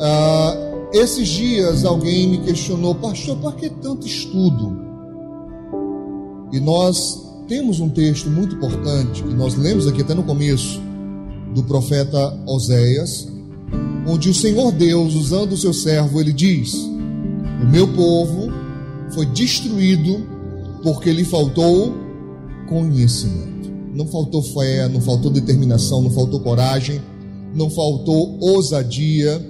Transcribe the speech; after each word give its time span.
Ah, 0.00 0.56
esses 0.92 1.28
dias 1.28 1.84
alguém 1.84 2.28
me 2.28 2.38
questionou, 2.38 2.94
pastor, 2.94 3.36
por 3.38 3.54
que 3.56 3.70
tanto 3.70 4.06
estudo? 4.06 4.78
E 6.52 6.60
nós 6.60 7.22
temos 7.48 7.80
um 7.80 7.88
texto 7.88 8.28
muito 8.30 8.56
importante 8.56 9.22
que 9.22 9.34
nós 9.34 9.54
lemos 9.54 9.86
aqui 9.86 10.02
até 10.02 10.14
no 10.14 10.22
começo 10.22 10.80
do 11.54 11.62
profeta 11.64 12.38
Oséias, 12.46 13.28
onde 14.06 14.28
o 14.28 14.34
Senhor 14.34 14.70
Deus, 14.72 15.14
usando 15.14 15.52
o 15.52 15.56
seu 15.56 15.72
servo, 15.72 16.20
ele 16.20 16.32
diz: 16.32 16.74
O 16.74 17.66
meu 17.70 17.88
povo 17.88 18.52
foi 19.14 19.26
destruído 19.26 20.26
porque 20.82 21.12
lhe 21.12 21.24
faltou 21.24 21.94
conhecimento. 22.68 23.70
Não 23.94 24.06
faltou 24.06 24.42
fé, 24.42 24.88
não 24.88 25.00
faltou 25.00 25.30
determinação, 25.30 26.02
não 26.02 26.10
faltou 26.10 26.40
coragem, 26.40 27.00
não 27.54 27.68
faltou 27.68 28.38
ousadia, 28.40 29.40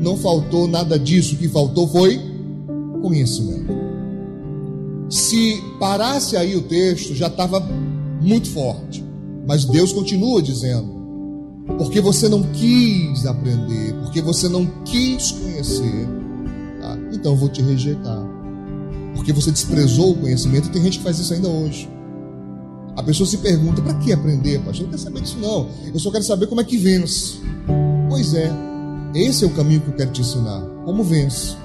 não 0.00 0.16
faltou 0.16 0.66
nada 0.66 0.98
disso. 0.98 1.34
O 1.34 1.38
que 1.38 1.48
faltou 1.48 1.86
foi 1.88 2.20
conhecimento. 3.02 3.72
Se 5.10 5.62
parasse 5.78 6.36
aí 6.36 6.56
o 6.56 6.62
texto, 6.62 7.14
já 7.14 7.28
estava 7.28 7.60
muito 8.20 8.50
forte. 8.50 9.04
Mas 9.46 9.64
Deus 9.64 9.92
continua 9.92 10.42
dizendo: 10.42 10.98
porque 11.78 12.00
você 12.00 12.28
não 12.28 12.42
quis 12.42 13.26
aprender, 13.26 13.94
porque 14.02 14.20
você 14.20 14.48
não 14.48 14.66
quis 14.84 15.32
conhecer, 15.32 16.08
tá? 16.80 16.98
então 17.12 17.32
eu 17.32 17.38
vou 17.38 17.48
te 17.48 17.62
rejeitar. 17.62 18.26
Porque 19.14 19.32
você 19.32 19.50
desprezou 19.50 20.12
o 20.12 20.14
conhecimento, 20.16 20.68
e 20.68 20.70
tem 20.70 20.82
gente 20.82 20.98
que 20.98 21.04
faz 21.04 21.18
isso 21.18 21.32
ainda 21.32 21.48
hoje. 21.48 21.88
A 22.94 23.02
pessoa 23.02 23.26
se 23.26 23.38
pergunta: 23.38 23.80
para 23.80 23.94
que 23.94 24.12
aprender, 24.12 24.58
pastor? 24.58 24.80
Eu 24.80 24.82
não 24.82 24.90
quero 24.90 25.02
saber 25.02 25.20
disso, 25.22 25.38
não. 25.40 25.68
Eu 25.92 25.98
só 25.98 26.10
quero 26.10 26.24
saber 26.24 26.46
como 26.46 26.60
é 26.60 26.64
que 26.64 26.76
vence. 26.76 27.38
Pois 28.08 28.34
é, 28.34 28.50
esse 29.14 29.44
é 29.44 29.46
o 29.46 29.50
caminho 29.50 29.80
que 29.80 29.88
eu 29.88 29.94
quero 29.94 30.10
te 30.10 30.20
ensinar. 30.20 30.60
Como 30.84 31.02
vence. 31.02 31.56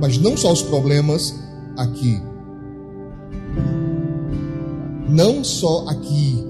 Mas 0.00 0.18
não 0.18 0.36
só 0.36 0.52
os 0.52 0.62
problemas 0.62 1.34
aqui. 1.76 2.20
Não 5.08 5.44
só 5.44 5.86
aqui. 5.88 6.44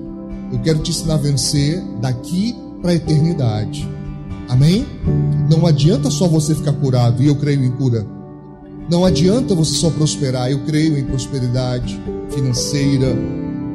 Eu 0.53 0.61
quero 0.61 0.79
te 0.81 0.91
ensinar 0.91 1.15
a 1.15 1.19
vencer 1.19 1.83
daqui 2.01 2.55
para 2.81 2.93
a 2.93 2.95
eternidade. 2.95 3.89
Amém? 4.48 4.87
Não 5.51 5.67
adianta 5.67 6.11
só 6.11 6.29
você 6.29 6.55
ficar 6.55 6.73
curado, 6.75 7.23
e 7.23 7.27
eu 7.27 7.34
creio 7.34 7.65
em 7.65 7.73
cura. 7.73 8.06
Não 8.89 9.05
adianta 9.05 9.55
você 9.55 9.75
só 9.75 9.91
prosperar, 9.91 10.51
eu 10.51 10.65
creio 10.65 10.97
em 10.97 11.05
prosperidade 11.05 12.01
financeira, 12.31 13.17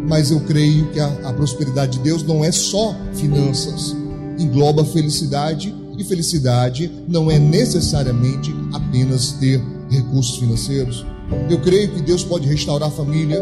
mas 0.08 0.32
eu 0.32 0.40
creio 0.42 0.88
que 0.92 1.00
a, 1.00 1.08
a 1.26 1.34
prosperidade 1.34 1.98
de 1.98 2.04
Deus 2.04 2.24
não 2.24 2.44
é 2.44 2.52
só 2.52 2.96
finanças, 3.14 3.96
engloba 4.40 4.86
felicidade, 4.86 5.76
e 5.98 6.04
felicidade 6.04 6.92
não 7.08 7.30
é 7.30 7.38
necessariamente 7.38 8.54
apenas 8.74 9.34
ter 9.34 9.62
recursos 9.90 10.38
financeiros. 10.38 11.06
Eu 11.50 11.60
creio 11.60 11.92
que 11.94 12.02
Deus 12.02 12.24
pode 12.24 12.48
restaurar 12.48 12.90
a 12.90 12.92
família, 12.92 13.42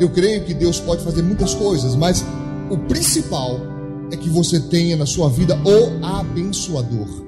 eu 0.00 0.08
creio 0.08 0.44
que 0.44 0.54
Deus 0.54 0.80
pode 0.80 1.02
fazer 1.02 1.22
muitas 1.22 1.54
coisas, 1.54 1.94
mas 1.94 2.24
o 2.70 2.76
principal 2.76 3.60
é 4.12 4.16
que 4.16 4.28
você 4.28 4.60
tenha 4.60 4.96
na 4.96 5.06
sua 5.06 5.28
vida 5.28 5.58
o 5.64 6.04
abençoador. 6.04 7.26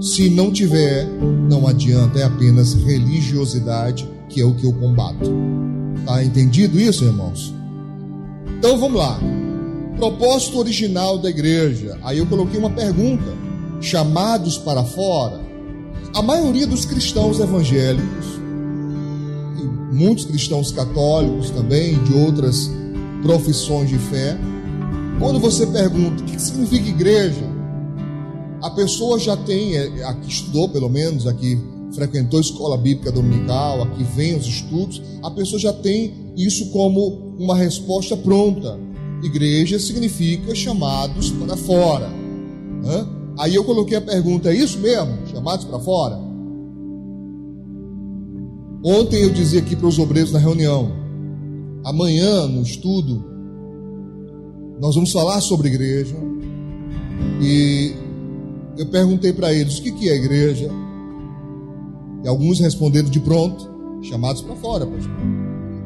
Se 0.00 0.30
não 0.30 0.50
tiver, 0.50 1.06
não 1.48 1.66
adianta, 1.66 2.18
é 2.18 2.22
apenas 2.22 2.74
religiosidade, 2.74 4.08
que 4.28 4.40
é 4.40 4.44
o 4.44 4.54
que 4.54 4.64
eu 4.64 4.72
combato. 4.72 5.30
Tá 6.06 6.24
entendido 6.24 6.80
isso, 6.80 7.04
irmãos? 7.04 7.52
Então 8.58 8.78
vamos 8.78 8.98
lá. 8.98 9.18
Propósito 9.96 10.58
original 10.58 11.18
da 11.18 11.28
igreja. 11.28 11.98
Aí 12.02 12.18
eu 12.18 12.26
coloquei 12.26 12.58
uma 12.58 12.70
pergunta: 12.70 13.24
chamados 13.80 14.58
para 14.58 14.84
fora. 14.84 15.40
A 16.14 16.22
maioria 16.22 16.66
dos 16.66 16.84
cristãos 16.84 17.40
evangélicos, 17.40 18.26
e 19.58 19.94
muitos 19.94 20.24
cristãos 20.24 20.72
católicos 20.72 21.50
também, 21.50 22.02
de 22.04 22.14
outras 22.14 22.70
profissões 23.22 23.88
de 23.88 23.98
fé, 23.98 24.36
quando 25.18 25.38
você 25.38 25.66
pergunta 25.66 26.22
o 26.22 26.26
que 26.26 26.40
significa 26.40 26.88
igreja, 26.88 27.44
a 28.62 28.70
pessoa 28.70 29.18
já 29.18 29.36
tem, 29.36 29.76
é, 29.76 30.04
aqui 30.04 30.28
estudou 30.28 30.68
pelo 30.68 30.88
menos, 30.88 31.26
aqui 31.26 31.58
frequentou 31.92 32.40
escola 32.40 32.76
bíblica 32.76 33.10
dominical, 33.10 33.82
aqui 33.82 34.04
vem 34.04 34.36
os 34.36 34.46
estudos, 34.46 35.02
a 35.22 35.30
pessoa 35.30 35.58
já 35.58 35.72
tem 35.72 36.32
isso 36.36 36.70
como 36.70 37.34
uma 37.38 37.56
resposta 37.56 38.16
pronta. 38.16 38.78
Igreja 39.22 39.78
significa 39.78 40.54
chamados 40.54 41.30
para 41.30 41.56
fora. 41.56 42.10
Hã? 42.84 43.19
Aí 43.40 43.54
eu 43.54 43.64
coloquei 43.64 43.96
a 43.96 44.02
pergunta: 44.02 44.50
é 44.50 44.54
isso 44.54 44.78
mesmo? 44.78 45.26
Chamados 45.26 45.64
para 45.64 45.78
fora? 45.78 46.18
Ontem 48.84 49.22
eu 49.22 49.30
dizia 49.30 49.60
aqui 49.60 49.74
para 49.74 49.86
os 49.86 49.98
obreiros 49.98 50.30
na 50.30 50.38
reunião: 50.38 50.92
amanhã 51.82 52.46
no 52.46 52.60
estudo, 52.60 53.24
nós 54.78 54.94
vamos 54.94 55.10
falar 55.10 55.40
sobre 55.40 55.68
igreja. 55.68 56.14
E 57.40 57.94
eu 58.76 58.86
perguntei 58.86 59.32
para 59.32 59.54
eles: 59.54 59.78
o 59.78 59.82
que, 59.82 59.92
que 59.92 60.10
é 60.10 60.16
igreja? 60.16 60.70
E 62.22 62.28
alguns 62.28 62.60
responderam 62.60 63.08
de 63.08 63.20
pronto: 63.20 63.70
chamados 64.02 64.42
para 64.42 64.54
fora, 64.56 64.86
pastor. 64.86 65.16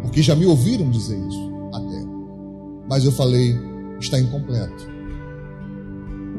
Porque 0.03 0.23
já 0.23 0.35
me 0.35 0.45
ouviram 0.45 0.91
dizer 0.91 1.17
isso 1.29 1.51
até. 1.73 2.05
Mas 2.91 3.05
eu 3.05 3.13
falei: 3.13 3.55
está 4.01 4.19
incompleto. 4.19 4.94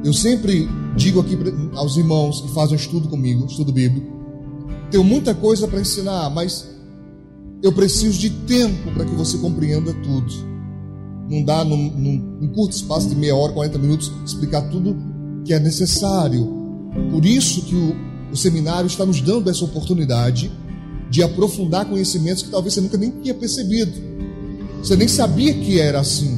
Eu 0.06 0.14
sempre 0.14 0.70
digo 0.96 1.20
aqui 1.20 1.36
aos 1.74 1.98
irmãos 1.98 2.40
que 2.40 2.54
fazem 2.54 2.76
estudo 2.76 3.10
comigo, 3.10 3.48
estudo 3.48 3.72
bíblico, 3.72 4.06
tenho 4.92 5.04
muita 5.04 5.34
coisa 5.34 5.68
para 5.68 5.82
ensinar, 5.82 6.30
mas 6.30 6.70
eu 7.64 7.74
preciso 7.74 8.20
de 8.20 8.30
tempo 8.30 8.92
para 8.92 9.04
que 9.04 9.16
você 9.16 9.40
compreenda 9.40 9.92
tudo. 9.96 10.32
Não 11.28 11.42
dá 11.42 11.66
num, 11.66 11.90
num, 11.90 12.38
num, 12.40 12.48
curto 12.50 12.76
espaço 12.76 13.10
de 13.10 13.16
meia 13.16 13.36
hora, 13.36 13.52
40 13.54 13.80
minutos, 13.80 14.12
explicar 14.24 14.62
tudo 14.70 14.96
que 15.44 15.52
é 15.56 15.60
necessário. 15.60 16.48
Por 17.10 17.26
isso 17.26 17.64
que 17.64 17.74
o, 17.74 17.96
o 18.32 18.38
seminário 18.38 18.86
está 18.86 19.08
nos 19.08 19.20
dando 19.22 19.50
essa 19.50 19.66
oportunidade 19.66 20.52
de 21.10 21.24
aprofundar 21.24 21.84
conhecimentos 21.90 22.44
que 22.44 22.52
talvez 22.52 22.76
você 22.76 22.82
nunca 22.82 22.96
nem 22.96 23.10
tinha 23.10 23.34
percebido. 23.34 23.94
Você 24.84 24.96
nem 24.96 25.08
sabia 25.08 25.52
que 25.52 25.80
era 25.80 26.00
assim. 26.00 26.38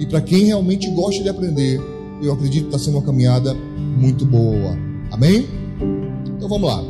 E 0.00 0.06
para 0.06 0.20
quem 0.20 0.46
realmente 0.46 0.90
gosta 0.90 1.22
de 1.22 1.28
aprender, 1.28 1.80
eu 2.22 2.32
acredito 2.32 2.68
que 2.68 2.74
está 2.74 2.78
sendo 2.78 2.98
uma 2.98 3.04
caminhada 3.04 3.54
muito 3.54 4.24
boa. 4.24 4.76
Amém? 5.10 5.46
Então 6.36 6.48
vamos 6.48 6.68
lá. 6.68 6.82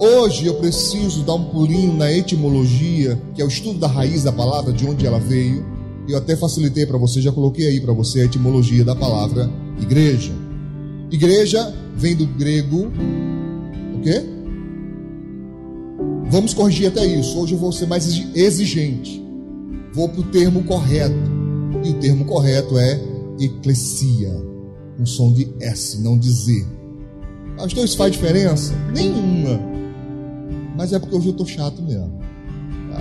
Hoje 0.00 0.46
eu 0.46 0.54
preciso 0.54 1.24
dar 1.24 1.34
um 1.34 1.44
pulinho 1.44 1.92
na 1.92 2.12
etimologia, 2.12 3.20
que 3.34 3.42
é 3.42 3.44
o 3.44 3.48
estudo 3.48 3.80
da 3.80 3.88
raiz 3.88 4.22
da 4.22 4.30
palavra, 4.30 4.72
de 4.72 4.86
onde 4.86 5.06
ela 5.06 5.18
veio. 5.18 5.64
Eu 6.08 6.16
até 6.16 6.36
facilitei 6.36 6.86
para 6.86 6.96
você, 6.96 7.20
já 7.20 7.32
coloquei 7.32 7.66
aí 7.66 7.80
para 7.80 7.92
você 7.92 8.20
a 8.20 8.24
etimologia 8.24 8.84
da 8.84 8.94
palavra 8.94 9.50
igreja. 9.80 10.32
Igreja 11.10 11.74
vem 11.96 12.14
do 12.14 12.26
grego, 12.26 12.90
o 13.94 14.00
quê? 14.00 14.22
Vamos 16.30 16.54
corrigir 16.54 16.88
até 16.88 17.04
isso. 17.04 17.38
Hoje 17.38 17.54
eu 17.54 17.58
vou 17.58 17.72
ser 17.72 17.86
mais 17.86 18.06
exigente. 18.34 19.22
Vou 19.92 20.08
para 20.08 20.20
o 20.20 20.24
termo 20.24 20.62
correto. 20.64 21.16
E 21.84 21.90
o 21.90 21.94
termo 21.94 22.24
correto 22.24 22.78
é 22.78 23.00
eclesia. 23.38 24.32
Um 24.98 25.06
som 25.06 25.32
de 25.32 25.48
S, 25.60 26.00
não 26.00 26.18
de 26.18 26.30
Z. 26.30 26.66
Pastor, 27.56 27.84
isso 27.84 27.96
faz 27.96 28.12
diferença? 28.12 28.72
Nenhuma. 28.92 29.60
Mas 30.76 30.92
é 30.92 30.98
porque 30.98 31.14
hoje 31.16 31.28
eu 31.28 31.32
estou 31.32 31.46
chato 31.46 31.82
mesmo. 31.82 32.18
Tá? 32.90 33.00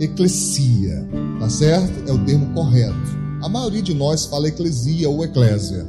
Eclesia, 0.00 1.08
tá 1.38 1.48
certo? 1.50 2.08
É 2.08 2.12
o 2.12 2.24
termo 2.24 2.52
correto. 2.54 3.22
A 3.42 3.48
maioria 3.48 3.82
de 3.82 3.94
nós 3.94 4.26
fala 4.26 4.48
eclesia 4.48 5.08
ou 5.08 5.24
eclésia. 5.24 5.86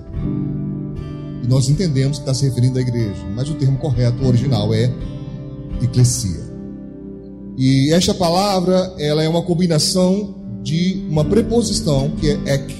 E 1.43 1.47
nós 1.47 1.69
entendemos 1.69 2.17
que 2.17 2.23
está 2.23 2.33
se 2.33 2.45
referindo 2.45 2.79
à 2.79 2.81
igreja. 2.81 3.23
Mas 3.35 3.49
o 3.49 3.55
termo 3.55 3.77
correto, 3.77 4.23
o 4.23 4.27
original, 4.27 4.73
é 4.73 4.91
eclesia. 5.81 6.43
E 7.57 7.93
esta 7.93 8.13
palavra, 8.13 8.93
ela 8.97 9.23
é 9.23 9.29
uma 9.29 9.43
combinação 9.43 10.42
de 10.63 11.05
uma 11.09 11.25
preposição 11.25 12.11
que 12.11 12.29
é 12.29 12.39
ek, 12.45 12.73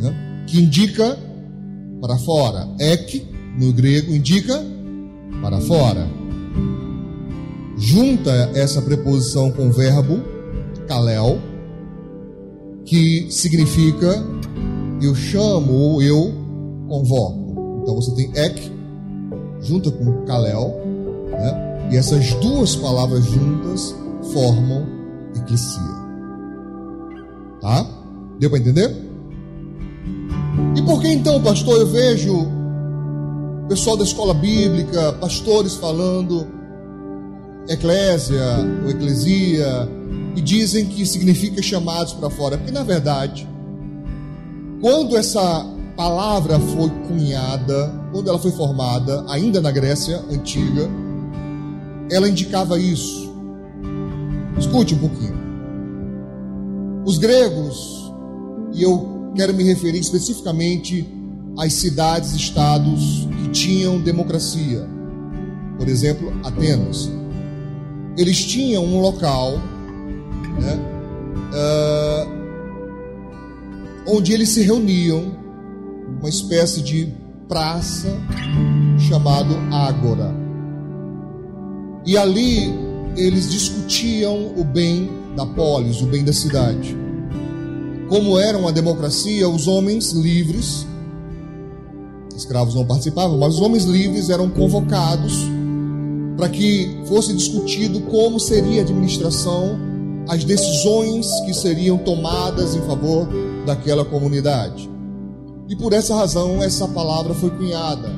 né? 0.00 0.44
que 0.46 0.58
indica 0.58 1.16
para 2.00 2.16
fora. 2.18 2.66
Ek, 2.80 3.26
no 3.58 3.72
grego, 3.72 4.14
indica 4.14 4.64
para 5.42 5.60
fora. 5.60 6.08
Junta 7.76 8.50
essa 8.54 8.80
preposição 8.80 9.52
com 9.52 9.68
o 9.68 9.72
verbo 9.72 10.22
kalel, 10.88 11.38
que 12.84 13.26
significa 13.30 14.24
eu 15.02 15.14
chamo 15.14 15.72
ou 15.72 16.02
eu 16.02 16.32
convoco. 16.88 17.80
Então 17.82 17.94
você 17.94 18.14
tem 18.14 18.30
ek, 18.34 18.72
junta 19.60 19.90
com 19.90 20.24
kalel, 20.24 20.80
né? 21.30 21.88
e 21.92 21.96
essas 21.96 22.32
duas 22.34 22.74
palavras 22.74 23.24
juntas 23.26 23.94
formam 24.32 24.86
eclesia. 25.36 25.95
Tá? 27.66 27.84
Deu 28.38 28.48
para 28.48 28.60
entender? 28.60 28.94
E 30.76 30.82
por 30.82 31.00
que 31.00 31.08
então, 31.08 31.42
pastor, 31.42 31.80
eu 31.80 31.86
vejo 31.88 32.46
pessoal 33.68 33.96
da 33.96 34.04
escola 34.04 34.32
bíblica, 34.32 35.14
pastores 35.14 35.74
falando 35.74 36.46
eclésia 37.68 38.40
ou 38.84 38.90
eclesia, 38.90 39.88
e 40.36 40.40
dizem 40.40 40.86
que 40.86 41.04
significa 41.04 41.60
chamados 41.60 42.12
para 42.12 42.30
fora, 42.30 42.56
porque 42.56 42.70
na 42.70 42.84
verdade, 42.84 43.48
quando 44.80 45.16
essa 45.16 45.66
palavra 45.96 46.60
foi 46.60 46.88
cunhada, 47.08 47.92
quando 48.12 48.28
ela 48.28 48.38
foi 48.38 48.52
formada, 48.52 49.24
ainda 49.28 49.60
na 49.60 49.72
Grécia 49.72 50.22
antiga, 50.30 50.88
ela 52.12 52.28
indicava 52.28 52.78
isso. 52.78 53.28
Escute 54.56 54.94
um 54.94 54.98
pouquinho. 54.98 55.45
Os 57.06 57.18
gregos, 57.18 58.12
e 58.74 58.82
eu 58.82 59.30
quero 59.36 59.54
me 59.54 59.62
referir 59.62 60.00
especificamente 60.00 61.06
às 61.56 61.72
cidades, 61.74 62.34
estados 62.34 63.28
que 63.44 63.50
tinham 63.50 64.00
democracia. 64.00 64.84
Por 65.78 65.86
exemplo, 65.86 66.32
Atenas. 66.42 67.08
Eles 68.18 68.44
tinham 68.44 68.84
um 68.84 69.00
local 69.00 69.52
né, 70.60 70.80
uh, 71.52 72.28
onde 74.08 74.32
eles 74.32 74.48
se 74.48 74.62
reuniam, 74.62 75.36
uma 76.18 76.28
espécie 76.28 76.82
de 76.82 77.12
praça 77.46 78.08
chamado 78.98 79.54
Ágora. 79.70 80.34
E 82.04 82.18
ali 82.18 82.74
eles 83.16 83.48
discutiam 83.48 84.52
o 84.56 84.64
bem 84.64 85.08
da 85.36 85.46
polis, 85.46 86.00
o 86.00 86.06
bem 86.06 86.24
da 86.24 86.32
cidade. 86.32 86.96
Como 88.08 88.38
era 88.38 88.56
uma 88.56 88.72
democracia, 88.72 89.48
os 89.48 89.68
homens 89.68 90.12
livres, 90.12 90.86
escravos 92.34 92.74
não 92.74 92.86
participavam, 92.86 93.38
mas 93.38 93.54
os 93.54 93.60
homens 93.60 93.84
livres 93.84 94.30
eram 94.30 94.48
convocados 94.48 95.44
para 96.36 96.48
que 96.48 97.00
fosse 97.06 97.32
discutido 97.32 98.00
como 98.02 98.38
seria 98.38 98.80
a 98.80 98.84
administração, 98.84 99.78
as 100.28 100.44
decisões 100.44 101.28
que 101.46 101.54
seriam 101.54 101.98
tomadas 101.98 102.74
em 102.74 102.80
favor 102.82 103.28
daquela 103.64 104.04
comunidade. 104.04 104.90
E 105.68 105.74
por 105.74 105.92
essa 105.92 106.14
razão 106.14 106.62
essa 106.62 106.86
palavra 106.88 107.34
foi 107.34 107.50
cunhada, 107.50 108.08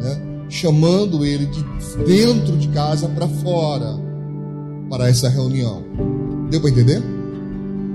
né? 0.00 0.20
chamando 0.48 1.24
ele 1.24 1.46
de 1.46 1.64
dentro 2.04 2.56
de 2.56 2.68
casa 2.68 3.08
para 3.08 3.28
fora 3.28 3.98
para 4.90 5.08
essa 5.08 5.28
reunião. 5.28 5.84
Deu 6.50 6.60
para 6.60 6.70
entender? 6.70 7.02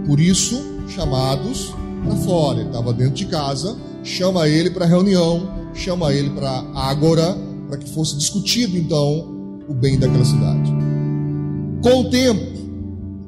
Por 0.05 0.19
isso, 0.19 0.61
chamados 0.87 1.73
para 2.03 2.15
fora. 2.17 2.59
Ele 2.59 2.69
estava 2.69 2.93
dentro 2.93 3.15
de 3.15 3.25
casa, 3.25 3.75
chama 4.03 4.47
ele 4.47 4.69
para 4.69 4.85
reunião, 4.85 5.49
chama 5.73 6.13
ele 6.13 6.29
para 6.29 6.63
agora, 6.75 7.37
para 7.67 7.77
que 7.77 7.89
fosse 7.89 8.17
discutido 8.17 8.77
então 8.77 9.61
o 9.67 9.73
bem 9.73 9.97
daquela 9.97 10.25
cidade. 10.25 10.71
Com 11.81 12.01
o 12.01 12.09
tempo, 12.09 12.53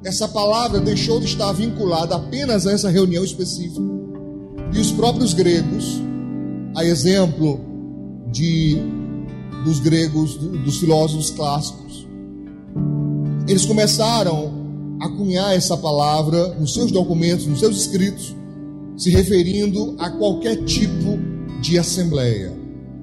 essa 0.04 0.28
palavra 0.28 0.80
deixou 0.80 1.20
de 1.20 1.26
estar 1.26 1.52
vinculada 1.52 2.16
apenas 2.16 2.68
a 2.68 2.72
essa 2.72 2.90
reunião 2.90 3.24
específica. 3.24 3.82
E 4.74 4.80
os 4.80 4.92
próprios 4.92 5.34
gregos, 5.34 6.00
a 6.76 6.86
exemplo 6.86 7.60
de 8.32 8.78
dos 9.64 9.80
gregos, 9.80 10.36
dos 10.36 10.78
filósofos 10.78 11.32
clássicos, 11.32 12.08
eles 13.48 13.66
começaram 13.66 14.55
a 15.00 15.10
cunhar 15.10 15.54
essa 15.54 15.76
palavra 15.78 16.56
nos 16.60 16.74
seus 16.74 16.92
documentos, 16.92 17.46
nos 17.46 17.60
seus 17.60 17.78
escritos, 17.78 18.36
se 18.98 19.10
referindo 19.10 19.96
a 20.00 20.10
qualquer 20.10 20.64
tipo 20.64 21.18
de 21.62 21.78
assembleia, 21.78 22.54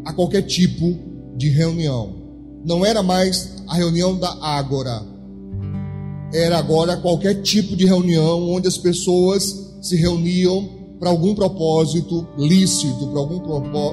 a 0.04 0.12
qualquer 0.12 0.42
tipo 0.42 0.96
de 1.36 1.48
reunião. 1.48 2.14
Não 2.64 2.84
era 2.84 3.02
mais 3.02 3.56
a 3.68 3.74
reunião 3.74 4.16
da 4.18 4.30
Ágora, 4.40 5.02
era 6.32 6.58
agora 6.58 6.96
qualquer 6.96 7.42
tipo 7.42 7.76
de 7.76 7.84
reunião 7.84 8.50
onde 8.50 8.66
as 8.66 8.78
pessoas 8.78 9.76
se 9.82 9.96
reuniam 9.96 10.68
para 10.98 11.10
algum 11.10 11.34
propósito 11.34 12.26
lícito, 12.38 13.08
para 13.08 13.20
algum 13.20 13.40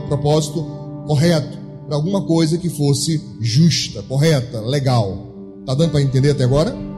propósito 0.08 0.64
correto, 1.06 1.58
para 1.88 1.96
alguma 1.96 2.22
coisa 2.22 2.58
que 2.58 2.70
fosse 2.70 3.20
justa, 3.42 4.02
correta, 4.04 4.62
legal. 4.62 5.28
Tá 5.66 5.74
dando 5.74 5.92
para 5.92 6.02
entender 6.02 6.32
até 6.32 6.44
agora? 6.44 6.89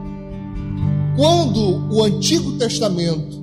Quando 1.16 1.94
o 1.94 2.02
Antigo 2.02 2.52
Testamento 2.52 3.42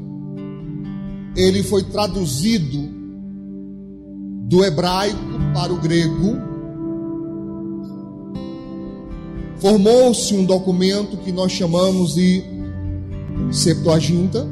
ele 1.36 1.62
foi 1.62 1.84
traduzido 1.84 2.90
do 4.48 4.66
hebraico 4.66 5.20
para 5.54 5.72
o 5.72 5.78
grego, 5.78 6.38
formou-se 9.60 10.34
um 10.34 10.46
documento 10.46 11.18
que 11.18 11.32
nós 11.32 11.52
chamamos 11.52 12.16
de 12.16 12.44
Septuaginta. 13.52 14.48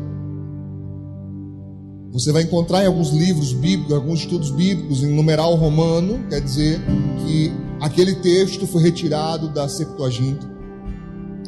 Você 2.12 2.32
vai 2.32 2.44
encontrar 2.44 2.84
em 2.84 2.88
alguns 2.88 3.10
livros 3.10 3.54
bíblicos, 3.54 3.94
alguns 3.94 4.20
estudos 4.20 4.52
bíblicos, 4.52 5.04
em 5.04 5.14
numeral 5.14 5.56
romano, 5.56 6.20
quer 6.30 6.42
dizer 6.42 6.80
que 7.26 7.52
aquele 7.82 8.16
texto 8.16 8.68
foi 8.68 8.84
retirado 8.84 9.50
da 9.50 9.68
Septuaginta. 9.68 10.57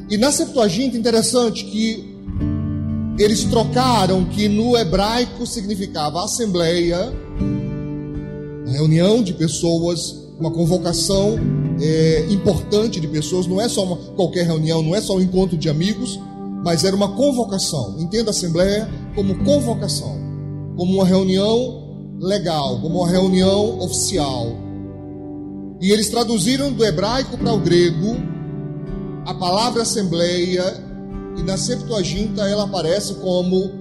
E 0.10 0.18
na 0.18 0.32
Septuaginta, 0.32 0.98
interessante 0.98 1.66
que 1.66 2.18
eles 3.20 3.44
trocaram 3.44 4.26
que 4.26 4.48
no 4.48 4.76
hebraico 4.76 5.46
significava 5.46 6.24
assembleia, 6.24 7.14
reunião 8.66 9.22
de 9.22 9.34
pessoas, 9.34 10.16
uma 10.40 10.50
convocação 10.50 11.38
é, 11.80 12.26
importante 12.32 13.00
de 13.00 13.08
pessoas, 13.08 13.46
não 13.46 13.62
é 13.62 13.70
só 13.70 13.84
uma, 13.84 13.98
qualquer 14.16 14.48
reunião, 14.48 14.82
não 14.82 14.96
é 14.96 15.02
só 15.02 15.16
um 15.16 15.22
encontro 15.22 15.58
de 15.58 15.70
amigos, 15.70 16.20
mas 16.64 16.84
era 16.84 16.96
uma 16.96 17.16
convocação. 17.16 17.98
Entenda 18.00 18.30
a 18.30 18.32
assembleia 18.32 18.90
como 19.14 19.44
convocação, 19.44 20.18
como 20.76 20.94
uma 20.94 21.06
reunião 21.06 22.18
legal, 22.20 22.82
como 22.82 23.00
uma 23.00 23.10
reunião 23.10 23.80
oficial. 23.80 24.48
E 25.80 25.92
eles 25.92 26.10
traduziram 26.10 26.72
do 26.72 26.84
hebraico 26.84 27.38
para 27.38 27.54
o 27.54 27.60
grego 27.60 28.29
a 29.26 29.34
palavra 29.34 29.84
assembleia 29.84 30.64
e 31.38 31.44
na 31.44 31.58
Septuaginta 31.58 32.42
ela 32.48 32.64
aparece 32.64 33.16
como 33.16 33.72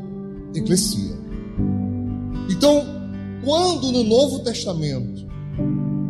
eclesia. 0.54 1.16
Então, 2.50 2.84
quando 3.44 3.92
no 3.92 4.04
Novo 4.04 4.40
Testamento 4.40 5.28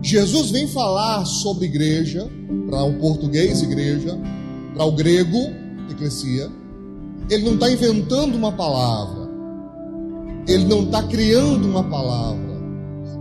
Jesus 0.02 0.50
vem 0.50 0.68
falar 0.68 1.24
sobre 1.24 1.66
igreja, 1.66 2.28
para 2.68 2.84
o 2.84 2.94
português 2.98 3.62
igreja, 3.62 4.18
para 4.74 4.84
o 4.84 4.92
grego 4.92 5.38
eclesia, 5.90 6.50
ele 7.30 7.44
não 7.44 7.54
está 7.54 7.70
inventando 7.70 8.34
uma 8.34 8.52
palavra, 8.52 9.28
ele 10.46 10.64
não 10.64 10.84
está 10.84 11.02
criando 11.02 11.66
uma 11.66 11.84
palavra, 11.84 12.47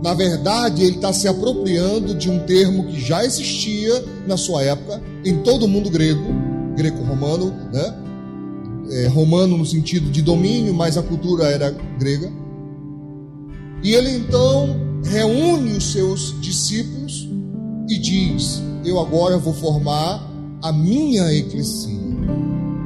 na 0.02 0.14
verdade, 0.14 0.84
ele 0.84 0.96
está 0.96 1.12
se 1.12 1.26
apropriando 1.26 2.14
de 2.14 2.30
um 2.30 2.38
termo 2.40 2.86
que 2.86 3.00
já 3.00 3.24
existia 3.24 4.04
na 4.26 4.36
sua 4.36 4.62
época, 4.62 5.02
em 5.24 5.38
todo 5.42 5.64
o 5.64 5.68
mundo 5.68 5.90
grego, 5.90 6.22
greco-romano, 6.76 7.52
né? 7.72 7.94
É, 8.90 9.06
romano 9.08 9.58
no 9.58 9.66
sentido 9.66 10.10
de 10.10 10.22
domínio, 10.22 10.72
mas 10.72 10.96
a 10.96 11.02
cultura 11.02 11.44
era 11.46 11.70
grega. 11.98 12.30
E 13.82 13.92
ele 13.92 14.10
então 14.16 14.76
reúne 15.04 15.72
os 15.72 15.92
seus 15.92 16.40
discípulos 16.40 17.28
e 17.88 17.98
diz: 17.98 18.62
Eu 18.84 18.98
agora 19.00 19.36
vou 19.36 19.52
formar 19.52 20.26
a 20.62 20.72
minha 20.72 21.32
eclesia, 21.34 22.00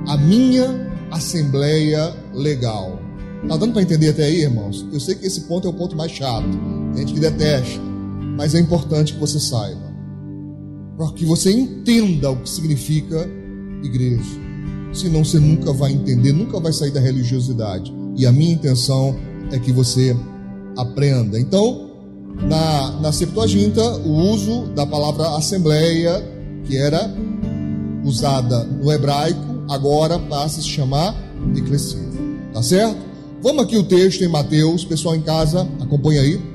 a 0.09 0.17
minha 0.17 0.91
assembleia 1.11 2.15
legal. 2.33 2.99
Tá 3.47 3.57
dando 3.57 3.73
para 3.73 3.83
entender 3.83 4.09
até 4.09 4.25
aí, 4.25 4.43
irmãos? 4.43 4.87
Eu 4.93 5.01
sei 5.01 5.15
que 5.15 5.27
esse 5.27 5.43
ponto 5.43 5.67
é 5.67 5.71
o 5.71 5.75
ponto 5.75 5.95
mais 5.97 6.13
chato. 6.13 6.47
Tem 6.95 7.07
gente 7.07 7.15
que 7.15 7.21
detesta, 7.21 7.81
mas 8.37 8.55
é 8.55 8.61
importante 8.61 9.15
que 9.15 9.21
você 9.21 9.41
saiba. 9.41 9.93
Para 10.97 11.11
que 11.13 11.25
você 11.25 11.51
entenda 11.51 12.31
o 12.31 12.37
que 12.37 12.49
significa 12.49 13.29
igreja. 13.83 14.41
Senão 14.93 15.25
você 15.25 15.39
nunca 15.39 15.73
vai 15.73 15.93
entender, 15.93 16.33
nunca 16.33 16.61
vai 16.61 16.73
sair 16.73 16.91
da 16.91 17.01
religiosidade. 17.01 17.93
E 18.17 18.27
a 18.27 18.33
minha 18.33 18.53
intenção 18.53 19.17
é 19.51 19.59
que 19.59 19.73
você 19.73 20.15
aprenda. 20.77 21.41
Então, 21.41 21.91
na, 22.49 23.01
na 23.01 23.13
Septuaginta, 23.13 23.83
o 23.99 24.33
uso 24.33 24.67
da 24.75 24.87
palavra 24.87 25.37
assembleia, 25.37 26.23
que 26.65 26.77
era 26.77 27.11
usada 28.05 28.65
no 28.65 28.93
hebraico, 28.93 29.65
agora 29.69 30.19
passa 30.19 30.61
a 30.61 30.63
se 30.63 30.69
chamar 30.69 31.15
eclesia. 31.57 32.01
Tá 32.53 32.63
certo? 32.63 32.99
Vamos 33.43 33.65
aqui 33.65 33.77
o 33.77 33.83
texto 33.83 34.23
em 34.23 34.29
Mateus, 34.29 34.85
pessoal 34.85 35.17
em 35.17 35.23
casa, 35.23 35.67
acompanha 35.81 36.21
aí. 36.21 36.52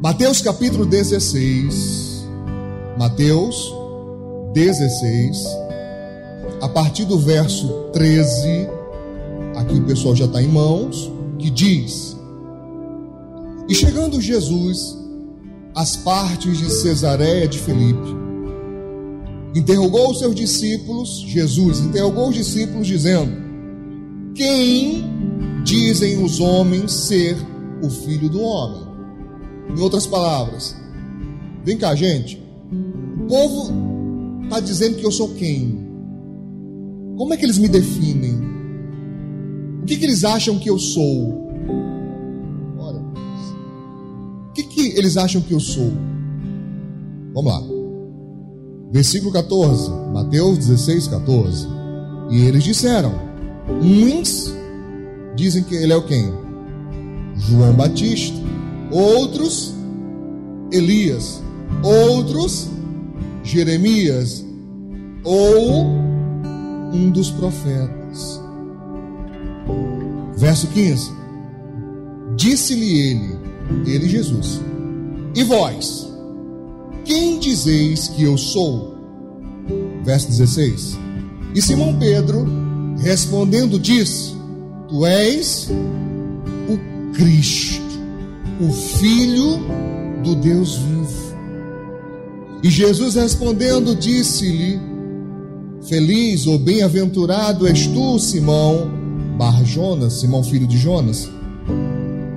Mateus 0.00 0.40
capítulo 0.40 0.86
16. 0.86 2.24
Mateus 2.96 3.74
16. 4.54 5.44
A 6.60 6.68
partir 6.68 7.04
do 7.04 7.18
verso 7.18 7.66
13, 7.92 8.68
aqui 9.56 9.74
o 9.74 9.82
pessoal 9.82 10.14
já 10.14 10.26
está 10.26 10.40
em 10.40 10.46
mãos, 10.46 11.10
que 11.36 11.50
diz: 11.50 12.16
E 13.68 13.74
chegando 13.74 14.20
Jesus 14.20 14.96
as 15.74 15.96
partes 15.96 16.58
de 16.58 16.70
Cesareia 16.70 17.48
de 17.48 17.58
Filipe. 17.58 18.16
Interrogou 19.52 20.12
os 20.12 20.20
seus 20.20 20.34
discípulos, 20.36 21.24
Jesus 21.26 21.80
interrogou 21.80 22.28
os 22.28 22.36
discípulos, 22.36 22.86
dizendo: 22.86 23.32
Quem 24.32 25.02
dizem 25.64 26.22
os 26.22 26.38
homens 26.38 26.92
ser 26.92 27.36
o 27.82 27.90
filho 27.90 28.28
do 28.28 28.40
homem? 28.40 28.87
Em 29.68 29.80
outras 29.80 30.06
palavras, 30.06 30.76
vem 31.64 31.76
cá, 31.76 31.94
gente. 31.94 32.42
O 33.20 33.26
povo 33.26 34.42
está 34.44 34.60
dizendo 34.60 34.96
que 34.96 35.04
eu 35.04 35.12
sou 35.12 35.28
quem? 35.34 35.86
Como 37.16 37.34
é 37.34 37.36
que 37.36 37.44
eles 37.44 37.58
me 37.58 37.68
definem? 37.68 38.38
O 39.82 39.84
que, 39.84 39.96
que 39.96 40.04
eles 40.04 40.24
acham 40.24 40.58
que 40.58 40.70
eu 40.70 40.78
sou? 40.78 41.50
Ora, 42.78 42.98
o 42.98 44.52
que, 44.52 44.62
que 44.62 44.98
eles 44.98 45.16
acham 45.16 45.42
que 45.42 45.52
eu 45.52 45.60
sou? 45.60 45.92
Vamos 47.34 47.52
lá. 47.52 47.62
Versículo 48.90 49.32
14, 49.32 49.90
Mateus 50.12 50.58
16, 50.58 51.08
14. 51.08 51.66
E 52.30 52.40
eles 52.44 52.64
disseram: 52.64 53.12
Uns 53.82 54.52
dizem 55.36 55.62
que 55.62 55.74
ele 55.74 55.92
é 55.92 55.96
o 55.96 56.02
quem? 56.02 56.32
João 57.36 57.74
Batista. 57.74 58.47
Outros, 58.90 59.74
Elias. 60.72 61.42
Outros, 61.82 62.68
Jeremias. 63.42 64.44
Ou 65.24 65.86
um 66.92 67.10
dos 67.10 67.30
profetas. 67.30 68.40
Verso 70.36 70.68
15: 70.68 71.10
Disse-lhe 72.36 73.00
ele, 73.00 73.38
ele 73.86 74.08
Jesus, 74.08 74.60
e 75.34 75.42
vós, 75.42 76.08
quem 77.04 77.38
dizeis 77.38 78.08
que 78.08 78.22
eu 78.22 78.38
sou? 78.38 78.96
Verso 80.04 80.28
16: 80.28 80.96
E 81.54 81.60
Simão 81.60 81.98
Pedro, 81.98 82.46
respondendo, 83.00 83.78
disse: 83.78 84.34
Tu 84.88 85.04
és 85.04 85.68
o 86.68 87.12
Cristo, 87.14 87.87
o 88.60 88.72
Filho 88.72 89.60
do 90.22 90.34
Deus 90.34 90.76
vivo. 90.76 91.28
E 92.62 92.70
Jesus 92.70 93.14
respondendo, 93.14 93.94
disse-lhe: 93.94 94.80
Feliz 95.82 96.46
ou 96.46 96.58
bem-aventurado 96.58 97.66
és 97.66 97.86
tu, 97.86 98.18
Simão, 98.18 98.90
Bar 99.38 99.64
Jonas, 99.64 100.14
Simão 100.14 100.42
filho 100.42 100.66
de 100.66 100.76
Jonas, 100.76 101.30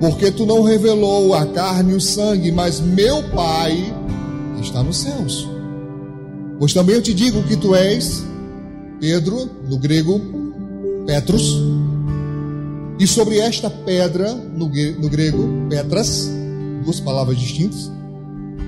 porque 0.00 0.30
tu 0.30 0.46
não 0.46 0.62
revelou 0.62 1.34
a 1.34 1.44
carne 1.46 1.92
e 1.92 1.96
o 1.96 2.00
sangue, 2.00 2.52
mas 2.52 2.80
meu 2.80 3.22
Pai 3.30 3.92
que 4.56 4.62
está 4.62 4.82
nos 4.82 4.98
céus. 4.98 5.48
Pois 6.58 6.72
também 6.72 6.94
eu 6.94 7.02
te 7.02 7.12
digo 7.12 7.42
que 7.42 7.56
tu 7.56 7.74
és 7.74 8.22
Pedro, 9.00 9.50
no 9.68 9.76
grego 9.76 10.20
Petrus, 11.04 11.60
e 13.00 13.06
sobre 13.08 13.38
esta 13.38 13.68
pedra, 13.68 14.32
no 14.32 14.68
grego 15.08 15.61
Petras, 15.72 16.30
duas 16.84 17.00
palavras 17.00 17.38
distintas, 17.38 17.90